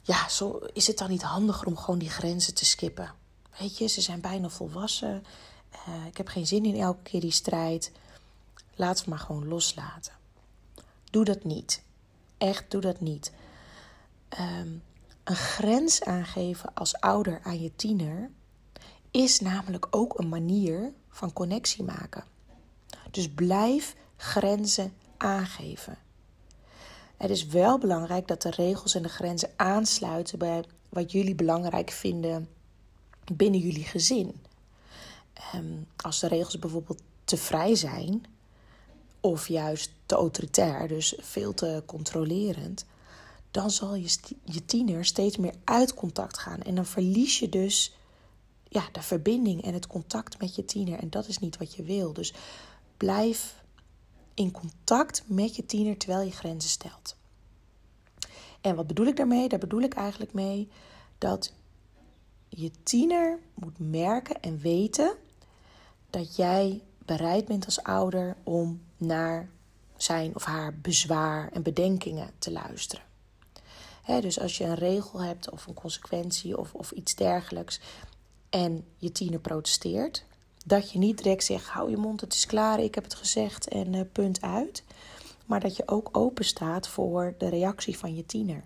ja, 0.02 0.28
is 0.74 0.88
het 0.88 0.98
dan 0.98 1.10
niet 1.10 1.22
handiger 1.22 1.68
om 1.68 1.78
gewoon 1.78 2.00
die 2.00 2.10
grenzen 2.10 2.54
te 2.54 2.66
skippen? 2.66 3.14
Weet 3.60 3.78
je, 3.78 3.88
ze 3.88 4.02
zijn 4.02 4.22
bijna 4.22 4.50
volwassen. 4.50 5.24
Uh, 5.88 6.06
ik 6.06 6.18
heb 6.18 6.28
geen 6.28 6.48
zin 6.48 6.66
in 6.66 6.80
elke 6.80 7.02
keer 7.04 7.22
die 7.22 7.32
strijd. 7.32 7.92
Laten 8.76 9.04
we 9.04 9.10
maar 9.10 9.20
gewoon 9.20 9.48
loslaten. 9.48 10.14
Doe 11.12 11.26
dat 11.26 11.44
niet. 11.44 11.84
Echt, 12.38 12.72
doe 12.72 12.82
dat 12.82 13.00
niet. 13.00 13.32
Um, 14.40 14.84
een 15.24 15.36
grens 15.36 16.04
aangeven 16.04 16.74
als 16.74 16.96
ouder 16.96 17.40
aan 17.44 17.62
je 17.62 17.76
tiener 17.76 18.32
is 19.12 19.40
namelijk 19.40 19.88
ook 19.90 20.20
een 20.20 20.30
manier 20.30 20.94
van 21.10 21.34
connectie 21.34 21.84
maken. 21.84 22.24
Dus 23.12 23.30
blijf 23.30 23.96
grenzen 24.18 24.94
aangeven. 25.18 25.98
Het 27.18 27.30
is 27.30 27.46
wel 27.46 27.78
belangrijk 27.78 28.28
dat 28.28 28.42
de 28.42 28.50
regels 28.50 28.96
en 28.96 29.04
de 29.04 29.10
grenzen 29.10 29.50
aansluiten 29.56 30.40
bij 30.40 30.64
wat 30.90 31.12
jullie 31.12 31.36
belangrijk 31.36 31.90
vinden 31.90 32.50
binnen 33.34 33.60
jullie 33.60 33.84
gezin. 33.84 34.42
Um, 35.56 35.88
als 35.96 36.20
de 36.20 36.28
regels 36.28 36.60
bijvoorbeeld 36.60 37.02
te 37.24 37.38
vrij 37.38 37.76
zijn, 37.76 38.26
of 39.20 39.48
juist 39.48 39.92
te 40.06 40.16
autoritair, 40.16 40.88
dus 40.88 41.16
veel 41.20 41.54
te 41.54 41.84
controlerend, 41.86 42.86
dan 43.52 43.72
zal 43.72 43.96
je, 43.96 44.18
je 44.44 44.66
tiener 44.66 45.06
steeds 45.06 45.38
meer 45.38 45.54
uit 45.64 45.94
contact 45.94 46.38
gaan. 46.38 46.62
En 46.62 46.76
dan 46.76 46.86
verlies 46.86 47.40
je 47.40 47.50
dus 47.50 47.94
ja, 48.70 48.84
de 48.92 49.02
verbinding 49.02 49.64
en 49.64 49.74
het 49.74 49.88
contact 49.88 50.40
met 50.40 50.56
je 50.56 50.66
tiener. 50.66 51.00
En 51.00 51.10
dat 51.10 51.28
is 51.28 51.40
niet 51.40 51.58
wat 51.58 51.76
je 51.76 51.84
wil. 51.84 52.14
Dus 52.14 52.34
blijf 52.98 53.64
in 54.34 54.52
contact 54.52 55.24
met 55.26 55.56
je 55.56 55.66
tiener 55.66 55.98
terwijl 55.98 56.26
je 56.26 56.32
grenzen 56.32 56.70
stelt. 56.70 57.16
En 58.62 58.76
wat 58.76 58.88
bedoel 58.88 59.06
ik 59.06 59.16
daarmee? 59.16 59.50
Daar 59.50 59.60
bedoel 59.60 59.82
ik 59.82 59.94
eigenlijk 59.94 60.34
mee 60.34 60.70
dat 61.18 61.54
je 62.50 62.72
tiener 62.84 63.40
moet 63.54 63.80
merken 63.80 64.42
en 64.42 64.60
weten 64.60 65.16
dat 66.10 66.36
jij 66.36 66.82
bereid 67.06 67.46
bent 67.46 67.66
als 67.66 67.84
ouder 67.84 68.36
om 68.44 68.82
naar 68.98 69.50
zijn 69.98 70.36
of 70.36 70.44
haar 70.44 70.74
bezwaar 70.74 71.52
en 71.52 71.64
bedenkingen 71.64 72.32
te 72.38 72.52
luisteren. 72.52 73.04
dus 74.06 74.40
als 74.40 74.58
je 74.58 74.64
een 74.64 74.76
regel 74.76 75.22
hebt 75.22 75.50
of 75.50 75.68
een 75.68 75.74
consequentie 75.74 76.58
of, 76.58 76.74
of 76.74 76.92
iets 76.92 77.16
dergelijks 77.16 77.80
en 78.50 78.86
je 78.98 79.12
tiener 79.12 79.40
protesteert, 79.40 80.26
dat 80.66 80.92
je 80.92 81.00
niet 81.00 81.18
direct 81.18 81.44
zegt: 81.44 81.68
hou 81.68 81.90
je 81.90 81.98
mond, 81.98 82.22
het 82.22 82.34
is 82.34 82.46
klaar, 82.46 82.80
ik 82.80 82.96
heb 82.96 83.04
het 83.04 83.16
gezegd 83.16 83.68
en 83.68 83.94
uh, 83.94 84.02
punt 84.12 84.42
uit. 84.42 84.84
Maar 85.46 85.60
dat 85.60 85.76
je 85.76 85.88
ook 85.88 86.10
open 86.12 86.46
staat 86.46 86.88
voor 86.88 87.36
de 87.38 87.50
reactie 87.50 87.98
van 87.98 88.16
je 88.16 88.26
tiener. 88.26 88.64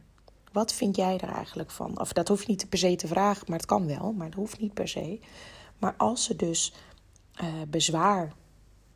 Wat 0.51 0.73
vind 0.73 0.95
jij 0.95 1.17
er 1.19 1.29
eigenlijk 1.29 1.71
van? 1.71 1.99
Of 1.99 2.13
dat 2.13 2.27
hoef 2.27 2.41
je 2.41 2.47
niet 2.47 2.69
per 2.69 2.77
se 2.79 2.95
te 2.95 3.07
vragen, 3.07 3.45
maar 3.47 3.57
het 3.57 3.67
kan 3.67 3.87
wel, 3.87 4.11
maar 4.11 4.29
dat 4.29 4.39
hoeft 4.39 4.59
niet 4.59 4.73
per 4.73 4.87
se. 4.87 5.19
Maar 5.77 5.95
als 5.97 6.23
ze 6.23 6.35
dus 6.35 6.73
uh, 7.41 7.47
bezwaar 7.67 8.33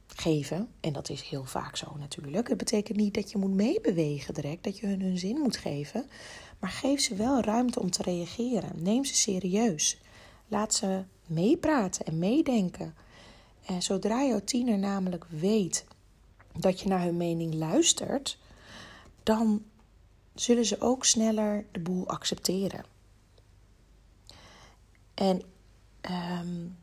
geven, 0.07 0.69
en 0.79 0.93
dat 0.93 1.09
is 1.09 1.21
heel 1.21 1.43
vaak 1.43 1.75
zo 1.75 1.95
natuurlijk. 1.97 2.47
Het 2.47 2.57
betekent 2.57 2.97
niet 2.97 3.13
dat 3.13 3.31
je 3.31 3.37
moet 3.37 3.53
meebewegen 3.53 4.33
direct, 4.33 4.63
dat 4.63 4.77
je 4.77 4.87
hun 4.87 5.01
hun 5.01 5.17
zin 5.17 5.37
moet 5.37 5.57
geven. 5.57 6.09
Maar 6.59 6.69
geef 6.69 7.01
ze 7.01 7.15
wel 7.15 7.41
ruimte 7.41 7.79
om 7.79 7.91
te 7.91 8.03
reageren. 8.03 8.83
Neem 8.83 9.05
ze 9.05 9.15
serieus. 9.15 9.97
Laat 10.47 10.73
ze 10.73 11.03
meepraten 11.25 12.05
en 12.05 12.19
meedenken. 12.19 12.95
En 13.65 13.81
zodra 13.81 14.23
jouw 14.23 14.41
tiener 14.43 14.77
namelijk 14.77 15.25
weet 15.29 15.85
dat 16.59 16.79
je 16.79 16.87
naar 16.87 17.03
hun 17.03 17.17
mening 17.17 17.53
luistert, 17.53 18.37
dan 19.23 19.63
zullen 20.35 20.65
ze 20.65 20.81
ook 20.81 21.05
sneller 21.05 21.65
de 21.71 21.79
boel 21.79 22.07
accepteren. 22.07 22.85
En 25.13 25.41
um, 26.41 26.77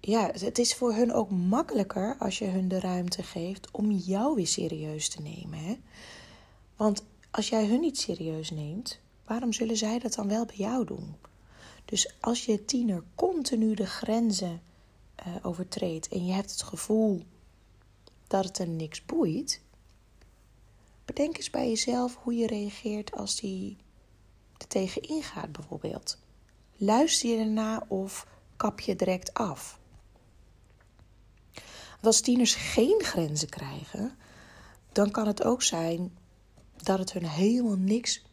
ja, 0.00 0.30
het 0.32 0.58
is 0.58 0.74
voor 0.74 0.94
hun 0.94 1.12
ook 1.12 1.30
makkelijker 1.30 2.16
als 2.18 2.38
je 2.38 2.44
hun 2.44 2.68
de 2.68 2.80
ruimte 2.80 3.22
geeft 3.22 3.70
om 3.70 3.90
jou 3.90 4.34
weer 4.34 4.46
serieus 4.46 5.08
te 5.08 5.22
nemen. 5.22 5.58
Hè? 5.58 5.78
Want 6.76 7.04
als 7.30 7.48
jij 7.48 7.66
hun 7.66 7.80
niet 7.80 7.98
serieus 7.98 8.50
neemt, 8.50 9.00
waarom 9.24 9.52
zullen 9.52 9.76
zij 9.76 9.98
dat 9.98 10.14
dan 10.14 10.28
wel 10.28 10.44
bij 10.44 10.56
jou 10.56 10.84
doen? 10.84 11.14
Dus 11.86 12.14
als 12.20 12.44
je 12.44 12.64
tiener 12.64 13.02
continu 13.14 13.74
de 13.74 13.86
grenzen 13.86 14.62
uh, 15.26 15.36
overtreedt 15.42 16.08
en 16.08 16.26
je 16.26 16.32
hebt 16.32 16.50
het 16.50 16.62
gevoel 16.62 17.22
dat 18.26 18.44
het 18.44 18.58
er 18.58 18.68
niks 18.68 19.04
boeit, 19.04 19.60
bedenk 21.04 21.36
eens 21.36 21.50
bij 21.50 21.68
jezelf 21.68 22.16
hoe 22.16 22.34
je 22.34 22.46
reageert 22.46 23.12
als 23.12 23.40
die 23.40 23.76
er 24.58 24.66
tegen 24.66 25.02
ingaat, 25.02 25.52
bijvoorbeeld. 25.52 26.18
Luister 26.76 27.30
je 27.30 27.36
erna 27.36 27.84
of 27.88 28.26
kap 28.56 28.80
je 28.80 28.96
direct 28.96 29.34
af? 29.34 29.78
als 32.06 32.20
tieners 32.20 32.54
geen 32.54 33.02
grenzen 33.02 33.48
krijgen, 33.48 34.16
dan 34.92 35.10
kan 35.10 35.26
het 35.26 35.44
ook 35.44 35.62
zijn 35.62 36.16
dat 36.76 36.98
het 36.98 37.12
hun 37.12 37.26
helemaal 37.26 37.76
niks 37.76 38.24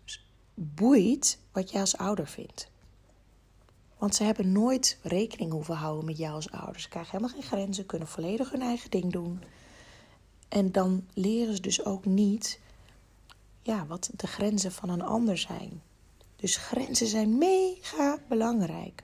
boeit 0.54 1.40
wat 1.52 1.72
jij 1.72 1.82
als 1.82 1.98
ouder 1.98 2.28
vindt. 2.28 2.72
Want 4.04 4.16
ze 4.16 4.24
hebben 4.24 4.52
nooit 4.52 4.98
rekening 5.02 5.52
hoeven 5.52 5.76
houden 5.76 6.06
met 6.06 6.18
jou 6.18 6.34
als 6.34 6.52
ouder. 6.52 6.82
Ze 6.82 6.90
krijgen 6.90 7.12
helemaal 7.12 7.40
geen 7.40 7.50
grenzen, 7.50 7.86
kunnen 7.86 8.08
volledig 8.08 8.52
hun 8.52 8.62
eigen 8.62 8.90
ding 8.90 9.12
doen. 9.12 9.44
En 10.50 10.72
dan 10.72 11.08
leren 11.14 11.56
ze 11.56 11.62
dus 11.62 11.86
ook 11.86 12.06
niet 12.06 12.60
ja, 13.62 13.86
wat 13.86 14.10
de 14.16 14.28
grenzen 14.28 14.72
van 14.72 14.90
een 14.90 15.02
ander 15.02 15.38
zijn. 15.38 15.82
Dus 16.36 16.58
grenzen 16.58 17.08
zijn 17.08 17.38
mega 17.38 18.18
belangrijk. 18.28 19.04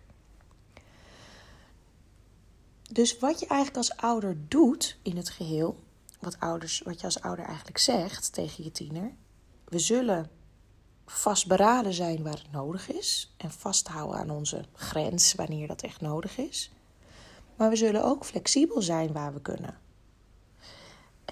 Dus 2.91 3.19
wat 3.19 3.39
je 3.39 3.47
eigenlijk 3.47 3.77
als 3.77 3.97
ouder 3.97 4.37
doet 4.47 4.97
in 5.01 5.17
het 5.17 5.29
geheel, 5.29 5.79
wat, 6.19 6.39
ouders, 6.39 6.79
wat 6.79 6.99
je 6.99 7.05
als 7.05 7.21
ouder 7.21 7.45
eigenlijk 7.45 7.77
zegt 7.77 8.33
tegen 8.33 8.63
je 8.63 8.71
tiener, 8.71 9.11
we 9.65 9.79
zullen 9.79 10.29
vastberaden 11.11 11.93
zijn 11.93 12.23
waar 12.23 12.37
het 12.37 12.51
nodig 12.51 12.91
is 12.91 13.33
en 13.37 13.51
vasthouden 13.51 14.19
aan 14.19 14.29
onze 14.29 14.65
grens 14.73 15.33
wanneer 15.33 15.67
dat 15.67 15.81
echt 15.81 16.01
nodig 16.01 16.37
is. 16.37 16.71
Maar 17.55 17.69
we 17.69 17.75
zullen 17.75 18.03
ook 18.03 18.25
flexibel 18.25 18.81
zijn 18.81 19.11
waar 19.11 19.33
we 19.33 19.41
kunnen. 19.41 19.77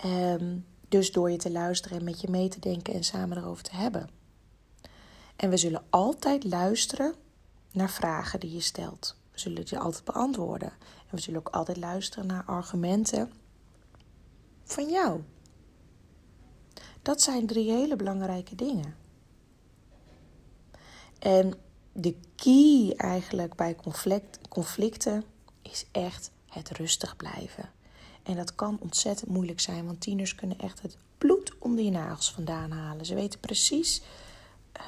Um, 0.06 0.66
dus 0.88 1.12
door 1.12 1.32
je 1.32 1.38
te 1.38 1.52
luisteren 1.52 1.98
en 1.98 2.04
met 2.04 2.22
je 2.22 2.30
mee 2.30 2.48
te 2.48 2.60
denken 2.60 2.94
en 2.94 3.04
samen 3.04 3.38
erover 3.38 3.64
te 3.64 3.76
hebben. 3.76 4.10
En 5.36 5.50
we 5.50 5.58
zullen 5.58 5.84
altijd 5.90 6.44
luisteren 6.44 7.16
naar 7.72 7.90
vragen 7.90 8.40
die 8.40 8.54
je 8.54 8.62
stelt. 8.62 9.16
We 9.32 9.40
zullen 9.40 9.66
die 9.66 9.80
altijd 9.80 10.04
beantwoorden. 10.04 10.72
En 11.10 11.16
we 11.16 11.22
zullen 11.22 11.40
ook 11.40 11.50
altijd 11.50 11.78
luisteren 11.78 12.28
naar 12.28 12.44
argumenten 12.46 13.32
van 14.64 14.90
jou. 14.90 15.22
Dat 17.02 17.22
zijn 17.22 17.48
drie 17.48 17.72
hele 17.72 17.96
belangrijke 17.96 18.56
dingen. 18.56 19.06
En 21.20 21.54
de 21.92 22.16
key 22.36 22.94
eigenlijk 22.98 23.56
bij 23.56 23.76
conflict, 23.76 24.40
conflicten 24.50 25.24
is 25.62 25.86
echt 25.92 26.32
het 26.48 26.70
rustig 26.70 27.16
blijven. 27.16 27.70
En 28.24 28.36
dat 28.36 28.56
kan 28.56 28.78
ontzettend 28.82 29.30
moeilijk 29.30 29.60
zijn, 29.60 29.86
want 29.86 30.02
tieners 30.02 30.36
kunnen 30.36 30.60
echt 30.60 30.82
het 30.82 30.98
bloed 31.18 31.54
onder 31.60 31.84
je 31.84 31.92
nagels 31.92 32.32
vandaan 32.32 32.72
halen. 32.72 33.06
Ze 33.06 33.16
weten 33.16 33.40
precies 33.40 34.02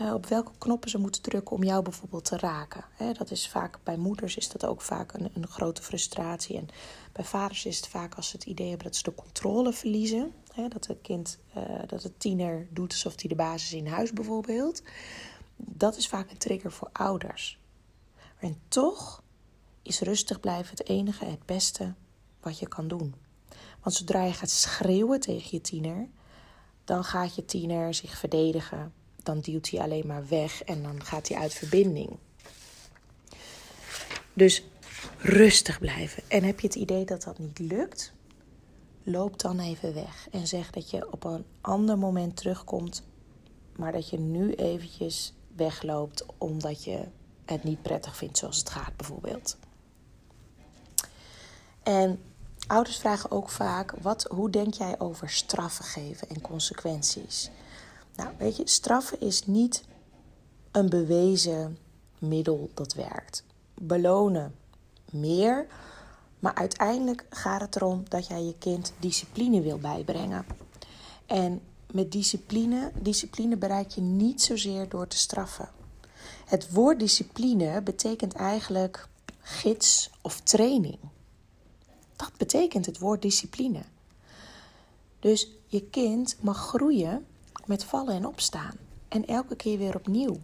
uh, 0.01 0.13
op 0.13 0.25
welke 0.25 0.51
knoppen 0.57 0.89
ze 0.89 0.97
moeten 0.97 1.21
drukken 1.21 1.55
om 1.55 1.63
jou 1.63 1.83
bijvoorbeeld 1.83 2.25
te 2.25 2.37
raken. 2.37 2.83
dat 3.17 3.31
is 3.31 3.47
vaak 3.47 3.79
bij 3.83 3.97
moeders 3.97 4.37
is 4.37 4.49
dat 4.49 4.65
ook 4.65 4.81
vaak 4.81 5.13
een, 5.13 5.29
een, 5.33 5.47
grote 5.47 5.81
frustratie. 5.81 6.57
En 6.57 6.67
bij 7.11 7.25
vaders 7.25 7.65
is 7.65 7.77
het 7.77 7.87
vaak 7.87 8.15
als 8.15 8.29
ze 8.29 8.35
het 8.35 8.45
idee 8.45 8.67
hebben 8.67 8.85
dat 8.85 8.95
ze 8.95 9.03
de 9.03 9.15
controle 9.15 9.73
verliezen. 9.73 10.33
dat 10.69 10.87
het 10.87 10.97
kind, 11.01 11.37
uh, 11.57 11.63
dat 11.87 12.03
het 12.03 12.19
tiener 12.19 12.67
doet 12.69 12.91
alsof 12.91 13.13
hij 13.19 13.29
de 13.29 13.35
basis 13.35 13.73
in 13.73 13.87
huis 13.87 14.13
bijvoorbeeld. 14.13 14.81
Dat 15.65 15.97
is 15.97 16.07
vaak 16.07 16.29
een 16.29 16.37
trigger 16.37 16.71
voor 16.71 16.89
ouders. 16.91 17.59
En 18.39 18.59
toch 18.67 19.23
is 19.81 19.99
rustig 19.99 20.39
blijven 20.39 20.77
het 20.77 20.87
enige, 20.87 21.25
het 21.25 21.45
beste 21.45 21.93
wat 22.41 22.59
je 22.59 22.67
kan 22.67 22.87
doen. 22.87 23.15
Want 23.81 23.95
zodra 23.95 24.23
je 24.23 24.33
gaat 24.33 24.49
schreeuwen 24.49 25.19
tegen 25.19 25.49
je 25.51 25.61
tiener, 25.61 26.07
dan 26.83 27.03
gaat 27.03 27.35
je 27.35 27.45
tiener 27.45 27.93
zich 27.93 28.17
verdedigen 28.17 28.93
dan 29.23 29.39
duwt 29.39 29.69
hij 29.69 29.79
alleen 29.79 30.07
maar 30.07 30.27
weg 30.27 30.63
en 30.63 30.83
dan 30.83 31.03
gaat 31.03 31.27
hij 31.27 31.37
uit 31.37 31.53
verbinding. 31.53 32.17
Dus 34.33 34.63
rustig 35.17 35.79
blijven. 35.79 36.23
En 36.27 36.43
heb 36.43 36.59
je 36.59 36.67
het 36.67 36.75
idee 36.75 37.05
dat 37.05 37.23
dat 37.23 37.39
niet 37.39 37.59
lukt? 37.59 38.13
loop 39.03 39.39
dan 39.39 39.59
even 39.59 39.93
weg 39.93 40.27
en 40.31 40.47
zeg 40.47 40.69
dat 40.69 40.89
je 40.89 41.11
op 41.11 41.23
een 41.23 41.45
ander 41.61 41.97
moment 41.97 42.35
terugkomt, 42.35 43.03
maar 43.75 43.91
dat 43.91 44.09
je 44.09 44.19
nu 44.19 44.53
eventjes 44.53 45.33
wegloopt 45.59 46.25
omdat 46.37 46.83
je 46.83 47.05
het 47.45 47.63
niet 47.63 47.81
prettig 47.81 48.15
vindt 48.15 48.37
zoals 48.37 48.57
het 48.57 48.69
gaat, 48.69 48.95
bijvoorbeeld. 48.95 49.57
En 51.83 52.19
ouders 52.67 52.97
vragen 52.97 53.31
ook 53.31 53.49
vaak: 53.49 53.93
wat, 54.01 54.23
hoe 54.23 54.49
denk 54.49 54.73
jij 54.73 54.99
over 54.99 55.29
straffen 55.29 55.85
geven 55.85 56.29
en 56.29 56.41
consequenties? 56.41 57.49
Nou, 58.15 58.29
weet 58.37 58.57
je, 58.57 58.67
straffen 58.67 59.21
is 59.21 59.45
niet 59.45 59.83
een 60.71 60.89
bewezen 60.89 61.77
middel 62.19 62.69
dat 62.73 62.93
werkt. 62.93 63.43
Belonen 63.73 64.55
meer, 65.11 65.67
maar 66.39 66.55
uiteindelijk 66.55 67.25
gaat 67.29 67.61
het 67.61 67.75
erom 67.75 68.03
dat 68.07 68.27
jij 68.27 68.43
je 68.43 68.57
kind 68.57 68.93
discipline 68.99 69.61
wil 69.61 69.77
bijbrengen. 69.77 70.45
En 71.25 71.61
met 71.93 72.11
discipline, 72.11 72.91
discipline 73.01 73.57
bereik 73.57 73.89
je 73.89 74.01
niet 74.01 74.41
zozeer 74.41 74.89
door 74.89 75.07
te 75.07 75.17
straffen. 75.17 75.69
Het 76.45 76.71
woord 76.71 76.99
discipline 76.99 77.81
betekent 77.81 78.33
eigenlijk 78.33 79.07
gids 79.39 80.09
of 80.21 80.39
training. 80.39 80.97
Dat 82.15 82.31
betekent 82.37 82.85
het 82.85 82.99
woord 82.99 83.21
discipline. 83.21 83.81
Dus 85.19 85.49
je 85.67 85.83
kind 85.83 86.37
mag 86.41 86.57
groeien 86.57 87.25
met 87.65 87.83
vallen 87.83 88.15
en 88.15 88.27
opstaan. 88.27 88.75
En 89.07 89.27
elke 89.27 89.55
keer 89.55 89.77
weer 89.77 89.95
opnieuw. 89.95 90.37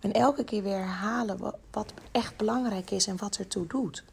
En 0.00 0.12
elke 0.12 0.44
keer 0.44 0.62
weer 0.62 0.76
herhalen 0.76 1.54
wat 1.70 1.92
echt 2.12 2.36
belangrijk 2.36 2.90
is 2.90 3.06
en 3.06 3.16
wat 3.16 3.36
ertoe 3.36 3.66
doet. 3.66 4.04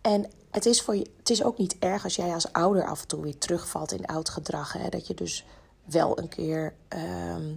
En 0.00 0.30
het 0.52 0.66
is, 0.66 0.82
voor 0.82 0.96
je, 0.96 1.10
het 1.18 1.30
is 1.30 1.44
ook 1.44 1.58
niet 1.58 1.78
erg 1.78 2.04
als 2.04 2.16
jij 2.16 2.34
als 2.34 2.52
ouder 2.52 2.86
af 2.86 3.02
en 3.02 3.08
toe 3.08 3.22
weer 3.22 3.38
terugvalt 3.38 3.92
in 3.92 4.06
oud 4.06 4.28
gedrag. 4.28 4.72
Hè? 4.72 4.88
Dat 4.88 5.06
je 5.06 5.14
dus 5.14 5.44
wel 5.84 6.18
een 6.18 6.28
keer, 6.28 6.74
ehm, 6.88 7.52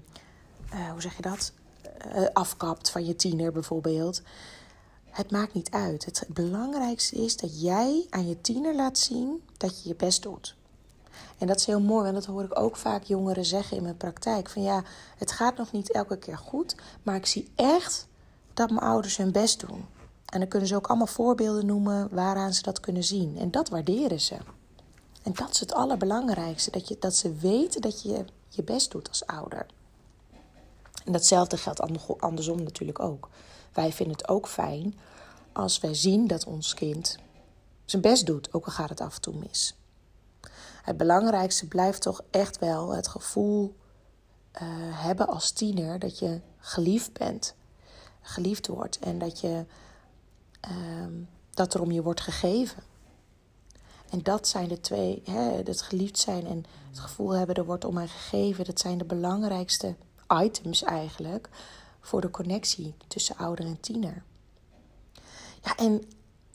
eh, 0.69 0.91
hoe 0.91 1.01
zeg 1.01 1.15
je 1.15 1.21
dat? 1.21 1.51
Uh, 2.15 2.25
afkapt 2.33 2.89
van 2.89 3.05
je 3.05 3.15
tiener 3.15 3.51
bijvoorbeeld. 3.51 4.21
Het 5.09 5.31
maakt 5.31 5.53
niet 5.53 5.71
uit. 5.71 6.05
Het 6.05 6.25
belangrijkste 6.27 7.15
is 7.15 7.37
dat 7.37 7.61
jij 7.61 8.05
aan 8.09 8.27
je 8.27 8.41
tiener 8.41 8.75
laat 8.75 8.97
zien 8.97 9.43
dat 9.57 9.83
je 9.83 9.89
je 9.89 9.95
best 9.95 10.23
doet. 10.23 10.55
En 11.37 11.47
dat 11.47 11.59
is 11.59 11.65
heel 11.65 11.81
mooi, 11.81 12.03
want 12.03 12.15
dat 12.15 12.25
hoor 12.25 12.43
ik 12.43 12.59
ook 12.59 12.75
vaak 12.75 13.03
jongeren 13.03 13.45
zeggen 13.45 13.77
in 13.77 13.83
mijn 13.83 13.97
praktijk. 13.97 14.49
Van 14.49 14.61
ja, 14.61 14.83
het 15.17 15.31
gaat 15.31 15.57
nog 15.57 15.71
niet 15.71 15.91
elke 15.91 16.17
keer 16.17 16.37
goed, 16.37 16.75
maar 17.03 17.15
ik 17.15 17.25
zie 17.25 17.49
echt 17.55 18.07
dat 18.53 18.69
mijn 18.69 18.85
ouders 18.85 19.17
hun 19.17 19.31
best 19.31 19.67
doen. 19.67 19.85
En 20.25 20.39
dan 20.39 20.47
kunnen 20.47 20.67
ze 20.67 20.75
ook 20.75 20.87
allemaal 20.87 21.07
voorbeelden 21.07 21.65
noemen 21.65 22.07
waaraan 22.11 22.53
ze 22.53 22.61
dat 22.61 22.79
kunnen 22.79 23.03
zien. 23.03 23.37
En 23.37 23.51
dat 23.51 23.69
waarderen 23.69 24.21
ze. 24.21 24.37
En 25.23 25.33
dat 25.33 25.49
is 25.49 25.59
het 25.59 25.73
allerbelangrijkste, 25.73 26.71
dat, 26.71 26.87
je, 26.87 26.97
dat 26.99 27.15
ze 27.15 27.33
weten 27.33 27.81
dat 27.81 28.01
je 28.01 28.25
je 28.49 28.63
best 28.63 28.91
doet 28.91 29.09
als 29.09 29.25
ouder. 29.25 29.65
En 31.05 31.11
datzelfde 31.11 31.57
geldt 31.57 32.19
andersom 32.19 32.63
natuurlijk 32.63 32.99
ook. 32.99 33.29
Wij 33.73 33.91
vinden 33.91 34.17
het 34.17 34.27
ook 34.27 34.47
fijn 34.47 34.99
als 35.51 35.79
wij 35.79 35.93
zien 35.93 36.27
dat 36.27 36.45
ons 36.45 36.73
kind 36.73 37.17
zijn 37.85 38.01
best 38.01 38.25
doet, 38.25 38.53
ook 38.53 38.65
al 38.65 38.71
gaat 38.71 38.89
het 38.89 39.01
af 39.01 39.15
en 39.15 39.21
toe 39.21 39.35
mis. 39.35 39.75
Het 40.81 40.97
belangrijkste 40.97 41.67
blijft 41.67 42.01
toch 42.01 42.21
echt 42.31 42.59
wel 42.59 42.95
het 42.95 43.07
gevoel 43.07 43.75
uh, 44.53 44.61
hebben 45.03 45.27
als 45.27 45.51
tiener 45.51 45.99
dat 45.99 46.19
je 46.19 46.41
geliefd 46.57 47.13
bent, 47.13 47.55
geliefd 48.21 48.67
wordt 48.67 48.99
en 48.99 49.19
dat, 49.19 49.39
je, 49.39 49.65
uh, 50.69 51.05
dat 51.49 51.73
er 51.73 51.81
om 51.81 51.91
je 51.91 52.03
wordt 52.03 52.21
gegeven. 52.21 52.83
En 54.09 54.23
dat 54.23 54.47
zijn 54.47 54.67
de 54.67 54.79
twee, 54.79 55.21
hè, 55.25 55.41
het 55.41 55.81
geliefd 55.81 56.19
zijn 56.19 56.45
en 56.45 56.65
het 56.89 56.99
gevoel 56.99 57.29
hebben 57.31 57.55
er 57.55 57.65
wordt 57.65 57.85
om 57.85 57.93
mij 57.93 58.07
gegeven, 58.07 58.65
dat 58.65 58.79
zijn 58.79 58.97
de 58.97 59.05
belangrijkste 59.05 59.95
items 60.43 60.83
eigenlijk 60.83 61.49
voor 61.99 62.21
de 62.21 62.31
connectie 62.31 62.95
tussen 63.07 63.37
ouder 63.37 63.65
en 63.65 63.79
tiener. 63.79 64.23
Ja, 65.61 65.75
en 65.75 66.03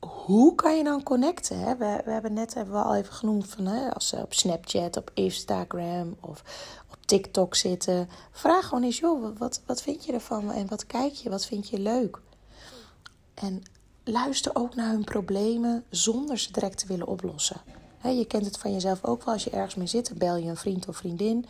hoe 0.00 0.54
kan 0.54 0.76
je 0.76 0.84
dan 0.84 1.02
connecten? 1.02 1.58
Hè? 1.60 1.76
We, 1.76 2.02
we 2.04 2.10
hebben 2.10 2.32
net 2.32 2.54
hebben 2.54 2.74
we 2.74 2.82
al 2.82 2.94
even 2.94 3.12
genoemd 3.12 3.48
van 3.48 3.66
hè, 3.66 3.94
als 3.94 4.08
ze 4.08 4.16
op 4.16 4.34
Snapchat, 4.34 4.96
op 4.96 5.10
Instagram 5.14 6.16
of 6.20 6.42
op 6.90 7.06
TikTok 7.06 7.54
zitten. 7.54 8.08
Vraag 8.30 8.66
gewoon 8.66 8.84
eens, 8.84 8.98
joh, 8.98 9.38
wat, 9.38 9.62
wat 9.66 9.82
vind 9.82 10.04
je 10.04 10.12
ervan 10.12 10.52
en 10.52 10.68
wat 10.68 10.86
kijk 10.86 11.12
je, 11.12 11.30
wat 11.30 11.46
vind 11.46 11.68
je 11.68 11.78
leuk? 11.78 12.20
En 13.34 13.62
luister 14.10 14.50
ook 14.54 14.74
naar 14.74 14.90
hun 14.90 15.04
problemen 15.04 15.84
zonder 15.90 16.38
ze 16.38 16.52
direct 16.52 16.78
te 16.78 16.86
willen 16.86 17.06
oplossen. 17.06 17.60
je 18.02 18.24
kent 18.24 18.44
het 18.44 18.58
van 18.58 18.72
jezelf 18.72 19.04
ook 19.04 19.24
wel 19.24 19.34
als 19.34 19.44
je 19.44 19.50
ergens 19.50 19.74
mee 19.74 19.86
zit, 19.86 20.18
bel 20.18 20.36
je 20.36 20.48
een 20.48 20.56
vriend 20.56 20.88
of 20.88 20.96
vriendin 20.96 21.46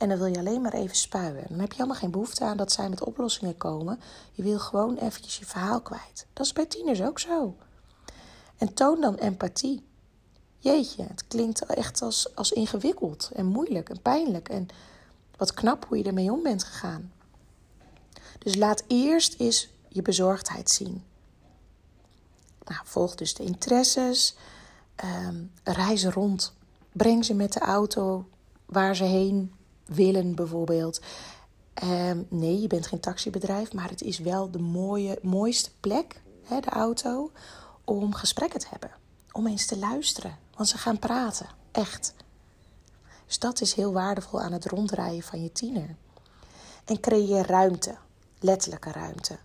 en 0.00 0.08
dan 0.08 0.18
wil 0.18 0.26
je 0.26 0.38
alleen 0.38 0.60
maar 0.60 0.72
even 0.72 0.96
spuien. 0.96 1.46
Dan 1.48 1.58
heb 1.58 1.68
je 1.68 1.76
helemaal 1.76 1.96
geen 1.96 2.10
behoefte 2.10 2.44
aan 2.44 2.56
dat 2.56 2.72
zij 2.72 2.88
met 2.88 3.04
oplossingen 3.04 3.56
komen. 3.56 4.00
Je 4.32 4.42
wil 4.42 4.58
gewoon 4.58 4.96
eventjes 4.96 5.38
je 5.38 5.44
verhaal 5.44 5.80
kwijt. 5.80 6.26
Dat 6.32 6.46
is 6.46 6.52
bij 6.52 6.66
tieners 6.66 7.02
ook 7.02 7.18
zo. 7.18 7.56
En 8.56 8.74
toon 8.74 9.00
dan 9.00 9.14
empathie. 9.14 9.84
Jeetje, 10.58 11.02
het 11.02 11.26
klinkt 11.28 11.64
echt 11.64 12.02
als, 12.02 12.36
als 12.36 12.52
ingewikkeld 12.52 13.30
en 13.34 13.46
moeilijk 13.46 13.88
en 13.88 14.02
pijnlijk. 14.02 14.48
En 14.48 14.68
wat 15.36 15.54
knap 15.54 15.84
hoe 15.88 15.98
je 15.98 16.04
ermee 16.04 16.32
om 16.32 16.42
bent 16.42 16.64
gegaan. 16.64 17.12
Dus 18.38 18.54
laat 18.56 18.84
eerst 18.86 19.34
eens 19.38 19.68
je 19.88 20.02
bezorgdheid 20.02 20.70
zien. 20.70 21.04
Nou, 22.70 22.82
volg 22.84 23.14
dus 23.14 23.34
de 23.34 23.42
interesses. 23.42 24.36
Um, 25.26 25.52
reis 25.62 26.04
rond. 26.04 26.52
Breng 26.92 27.24
ze 27.24 27.34
met 27.34 27.52
de 27.52 27.60
auto 27.60 28.28
waar 28.66 28.96
ze 28.96 29.04
heen 29.04 29.54
willen, 29.84 30.34
bijvoorbeeld. 30.34 31.00
Um, 31.84 32.26
nee, 32.28 32.60
je 32.60 32.66
bent 32.66 32.86
geen 32.86 33.00
taxibedrijf, 33.00 33.72
maar 33.72 33.88
het 33.88 34.02
is 34.02 34.18
wel 34.18 34.50
de 34.50 34.58
mooie, 34.58 35.18
mooiste 35.22 35.70
plek, 35.80 36.22
hè, 36.42 36.60
de 36.60 36.70
auto, 36.70 37.30
om 37.84 38.14
gesprekken 38.14 38.60
te 38.60 38.66
hebben. 38.70 38.90
Om 39.32 39.46
eens 39.46 39.66
te 39.66 39.78
luisteren, 39.78 40.38
want 40.56 40.68
ze 40.68 40.78
gaan 40.78 40.98
praten, 40.98 41.46
echt. 41.72 42.14
Dus 43.26 43.38
dat 43.38 43.60
is 43.60 43.74
heel 43.74 43.92
waardevol 43.92 44.40
aan 44.40 44.52
het 44.52 44.64
rondrijden 44.64 45.22
van 45.22 45.42
je 45.42 45.52
tiener. 45.52 45.96
En 46.84 47.00
creëer 47.00 47.46
ruimte, 47.46 47.96
letterlijke 48.38 48.92
ruimte. 48.92 49.38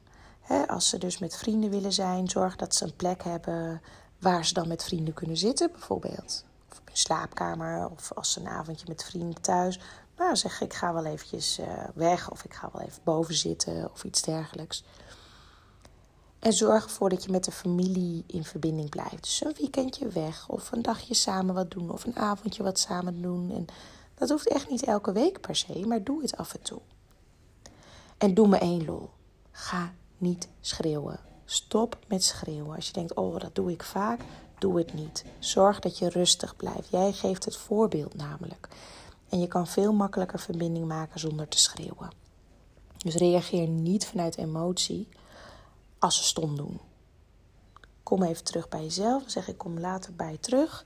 Als 0.68 0.90
ze 0.90 0.98
dus 0.98 1.18
met 1.18 1.38
vrienden 1.38 1.70
willen 1.70 1.94
zijn, 1.94 2.30
zorg 2.30 2.56
dat 2.56 2.76
ze 2.76 2.84
een 2.84 2.96
plek 2.96 3.24
hebben 3.24 3.82
waar 4.20 4.46
ze 4.46 4.54
dan 4.54 4.68
met 4.68 4.84
vrienden 4.84 5.14
kunnen 5.14 5.38
zitten, 5.38 5.72
bijvoorbeeld. 5.72 6.46
Of 6.72 6.78
op 6.80 6.90
een 6.90 6.98
slaapkamer, 6.98 7.90
of 7.90 8.14
als 8.14 8.32
ze 8.32 8.40
een 8.40 8.48
avondje 8.48 8.86
met 8.88 9.04
vrienden 9.04 9.42
thuis. 9.42 9.80
Nou, 10.18 10.36
zeg 10.36 10.62
ik 10.62 10.74
ga 10.74 10.94
wel 10.94 11.06
eventjes 11.06 11.58
eh, 11.58 11.68
weg, 11.94 12.32
of 12.32 12.44
ik 12.44 12.54
ga 12.54 12.70
wel 12.74 12.82
even 12.82 13.02
boven 13.04 13.36
zitten, 13.36 13.92
of 13.92 14.04
iets 14.04 14.22
dergelijks. 14.22 14.84
En 16.40 16.54
zorg 16.54 16.84
ervoor 16.84 17.10
dat 17.10 17.24
je 17.24 17.32
met 17.32 17.44
de 17.44 17.52
familie 17.52 18.24
in 18.28 18.44
verbinding 18.44 18.90
blijft. 18.90 19.24
Dus 19.24 19.44
een 19.44 19.56
weekendje 19.58 20.08
weg, 20.08 20.50
of 20.50 20.72
een 20.72 20.82
dagje 20.82 21.14
samen 21.14 21.56
wat 21.56 21.72
doen, 21.72 21.92
of 21.92 22.04
een 22.04 22.18
avondje 22.18 22.64
wat 22.64 22.80
samen 22.80 23.22
doen. 23.22 23.52
En 23.52 23.66
dat 24.16 24.30
hoeft 24.30 24.48
echt 24.48 24.70
niet 24.70 24.84
elke 24.84 25.12
week 25.12 25.42
per 25.42 25.56
se, 25.56 25.86
maar 25.88 26.04
doe 26.04 26.22
het 26.22 26.38
af 26.38 26.54
en 26.54 26.62
toe. 26.62 26.82
En 28.18 28.34
doe 28.34 28.48
me 28.48 28.58
één 28.58 28.86
lol. 28.86 29.10
Ga 29.52 29.94
niet 30.18 30.48
schreeuwen. 30.62 31.20
Stop 31.46 31.98
met 32.08 32.24
schreeuwen. 32.24 32.76
Als 32.76 32.88
je 32.88 32.94
denkt, 32.94 33.14
oh, 33.14 33.40
dat 33.40 33.56
doe 33.56 33.72
ik 33.72 33.84
vaak, 33.84 34.22
doe 34.60 34.78
het 34.78 34.94
niet. 34.94 35.26
Zorg 35.40 35.80
dat 35.80 35.98
je 35.98 36.10
rustig 36.10 36.56
blijft. 36.56 36.90
Jij 36.90 37.12
geeft 37.12 37.46
het 37.46 37.56
voorbeeld 37.56 38.16
namelijk. 38.16 38.68
En 39.30 39.40
je 39.40 39.48
kan 39.48 39.68
veel 39.68 39.94
makkelijker 39.94 40.40
verbinding 40.40 40.88
maken 40.88 41.20
zonder 41.20 41.48
te 41.48 41.58
schreeuwen. 41.58 42.10
Dus 42.98 43.16
reageer 43.16 43.68
niet 43.68 44.06
vanuit 44.06 44.38
emotie, 44.38 45.08
als 46.00 46.18
ze 46.18 46.24
stom 46.24 46.56
doen. 46.56 46.80
Kom 48.04 48.24
even 48.24 48.44
terug 48.44 48.70
bij 48.70 48.82
jezelf. 48.84 49.24
Zeg 49.26 49.48
ik 49.48 49.58
kom 49.58 49.80
later 49.80 50.14
bij 50.14 50.32
je 50.32 50.40
terug. 50.40 50.86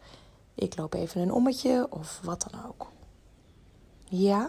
Ik 0.56 0.78
loop 0.78 0.94
even 0.94 1.22
een 1.22 1.32
ommetje 1.32 1.88
of 1.90 2.20
wat 2.24 2.48
dan 2.50 2.66
ook. 2.66 2.88
Ja, 4.04 4.48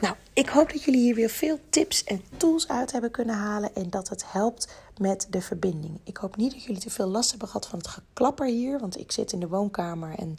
nou, 0.00 0.14
ik 0.32 0.48
hoop 0.48 0.72
dat 0.72 0.82
jullie 0.82 1.00
hier 1.00 1.14
weer 1.14 1.30
veel 1.30 1.58
tips 1.70 2.04
en 2.04 2.22
tools 2.36 2.68
uit 2.68 2.92
hebben 2.92 3.10
kunnen 3.10 3.34
halen 3.34 3.74
en 3.74 3.90
dat 3.90 4.08
het 4.08 4.32
helpt 4.32 4.68
met 4.98 5.26
de 5.30 5.40
verbinding. 5.40 6.00
Ik 6.04 6.16
hoop 6.16 6.36
niet 6.36 6.52
dat 6.52 6.64
jullie 6.64 6.80
te 6.80 6.90
veel 6.90 7.06
last 7.06 7.30
hebben 7.30 7.48
gehad 7.48 7.66
van 7.66 7.78
het 7.78 7.88
geklapper 7.88 8.46
hier, 8.46 8.78
want 8.78 8.98
ik 8.98 9.12
zit 9.12 9.32
in 9.32 9.40
de 9.40 9.48
woonkamer 9.48 10.14
en 10.18 10.36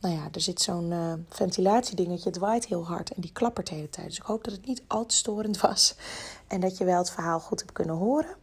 nou 0.00 0.14
ja, 0.14 0.28
er 0.32 0.40
zit 0.40 0.60
zo'n 0.60 0.90
uh, 0.90 1.12
ventilatiedingetje, 1.28 2.28
het 2.28 2.38
waait 2.38 2.66
heel 2.66 2.86
hard 2.86 3.10
en 3.10 3.20
die 3.20 3.32
klappert 3.32 3.68
de 3.68 3.74
hele 3.74 3.90
tijd. 3.90 4.06
Dus 4.06 4.18
ik 4.18 4.24
hoop 4.24 4.44
dat 4.44 4.52
het 4.52 4.66
niet 4.66 4.82
al 4.86 5.06
te 5.06 5.14
storend 5.14 5.60
was 5.60 5.94
en 6.46 6.60
dat 6.60 6.78
je 6.78 6.84
wel 6.84 6.98
het 6.98 7.10
verhaal 7.10 7.40
goed 7.40 7.60
hebt 7.60 7.72
kunnen 7.72 7.96
horen. 7.96 8.36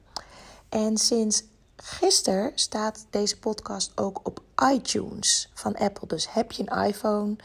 En 0.70 0.98
sinds 0.98 1.44
gisteren 1.76 2.52
staat 2.56 3.06
deze 3.10 3.40
podcast 3.40 3.92
ook 3.96 4.20
op 4.24 4.42
iTunes 4.74 5.50
van 5.54 5.76
Apple. 5.76 6.08
Dus 6.08 6.34
heb 6.34 6.52
je 6.52 6.64
een 6.66 6.86
iPhone 6.86 7.36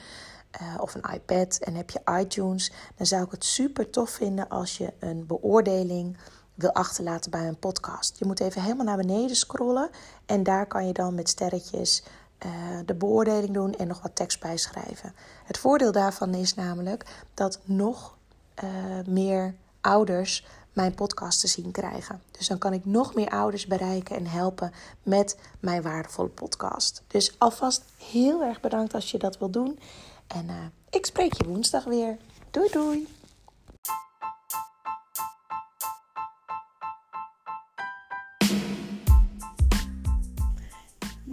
uh, 0.62 0.74
of 0.80 0.94
een 0.94 1.12
iPad 1.14 1.56
en 1.56 1.74
heb 1.74 1.90
je 1.90 2.00
iTunes, 2.20 2.72
dan 2.96 3.06
zou 3.06 3.24
ik 3.24 3.30
het 3.30 3.44
super 3.44 3.90
tof 3.90 4.10
vinden 4.10 4.48
als 4.48 4.78
je 4.78 4.92
een 4.98 5.26
beoordeling 5.26 6.16
wil 6.54 6.72
achterlaten 6.72 7.30
bij 7.30 7.48
een 7.48 7.58
podcast. 7.58 8.18
Je 8.18 8.24
moet 8.24 8.40
even 8.40 8.62
helemaal 8.62 8.84
naar 8.84 8.96
beneden 8.96 9.36
scrollen 9.36 9.90
en 10.26 10.42
daar 10.42 10.66
kan 10.66 10.86
je 10.86 10.92
dan 10.92 11.14
met 11.14 11.28
sterretjes 11.28 12.02
de 12.86 12.94
beoordeling 12.94 13.54
doen 13.54 13.74
en 13.74 13.86
nog 13.86 14.02
wat 14.02 14.16
tekst 14.16 14.40
bijschrijven. 14.40 15.14
Het 15.44 15.58
voordeel 15.58 15.92
daarvan 15.92 16.34
is 16.34 16.54
namelijk 16.54 17.04
dat 17.34 17.58
nog 17.64 18.16
meer 19.06 19.54
ouders 19.80 20.46
mijn 20.72 20.94
podcast 20.94 21.40
te 21.40 21.46
zien 21.46 21.70
krijgen. 21.70 22.22
Dus 22.30 22.48
dan 22.48 22.58
kan 22.58 22.72
ik 22.72 22.84
nog 22.84 23.14
meer 23.14 23.28
ouders 23.28 23.66
bereiken 23.66 24.16
en 24.16 24.26
helpen 24.26 24.72
met 25.02 25.38
mijn 25.60 25.82
waardevolle 25.82 26.28
podcast. 26.28 27.02
Dus 27.06 27.34
alvast 27.38 27.82
heel 27.96 28.42
erg 28.42 28.60
bedankt 28.60 28.94
als 28.94 29.10
je 29.10 29.18
dat 29.18 29.38
wil 29.38 29.50
doen. 29.50 29.78
En 30.28 30.44
uh, 30.48 30.54
ik 30.90 31.06
spreek 31.06 31.32
je 31.32 31.44
woensdag 31.44 31.84
weer. 31.84 32.16
Doei 32.50 32.68
doei! 32.70 33.17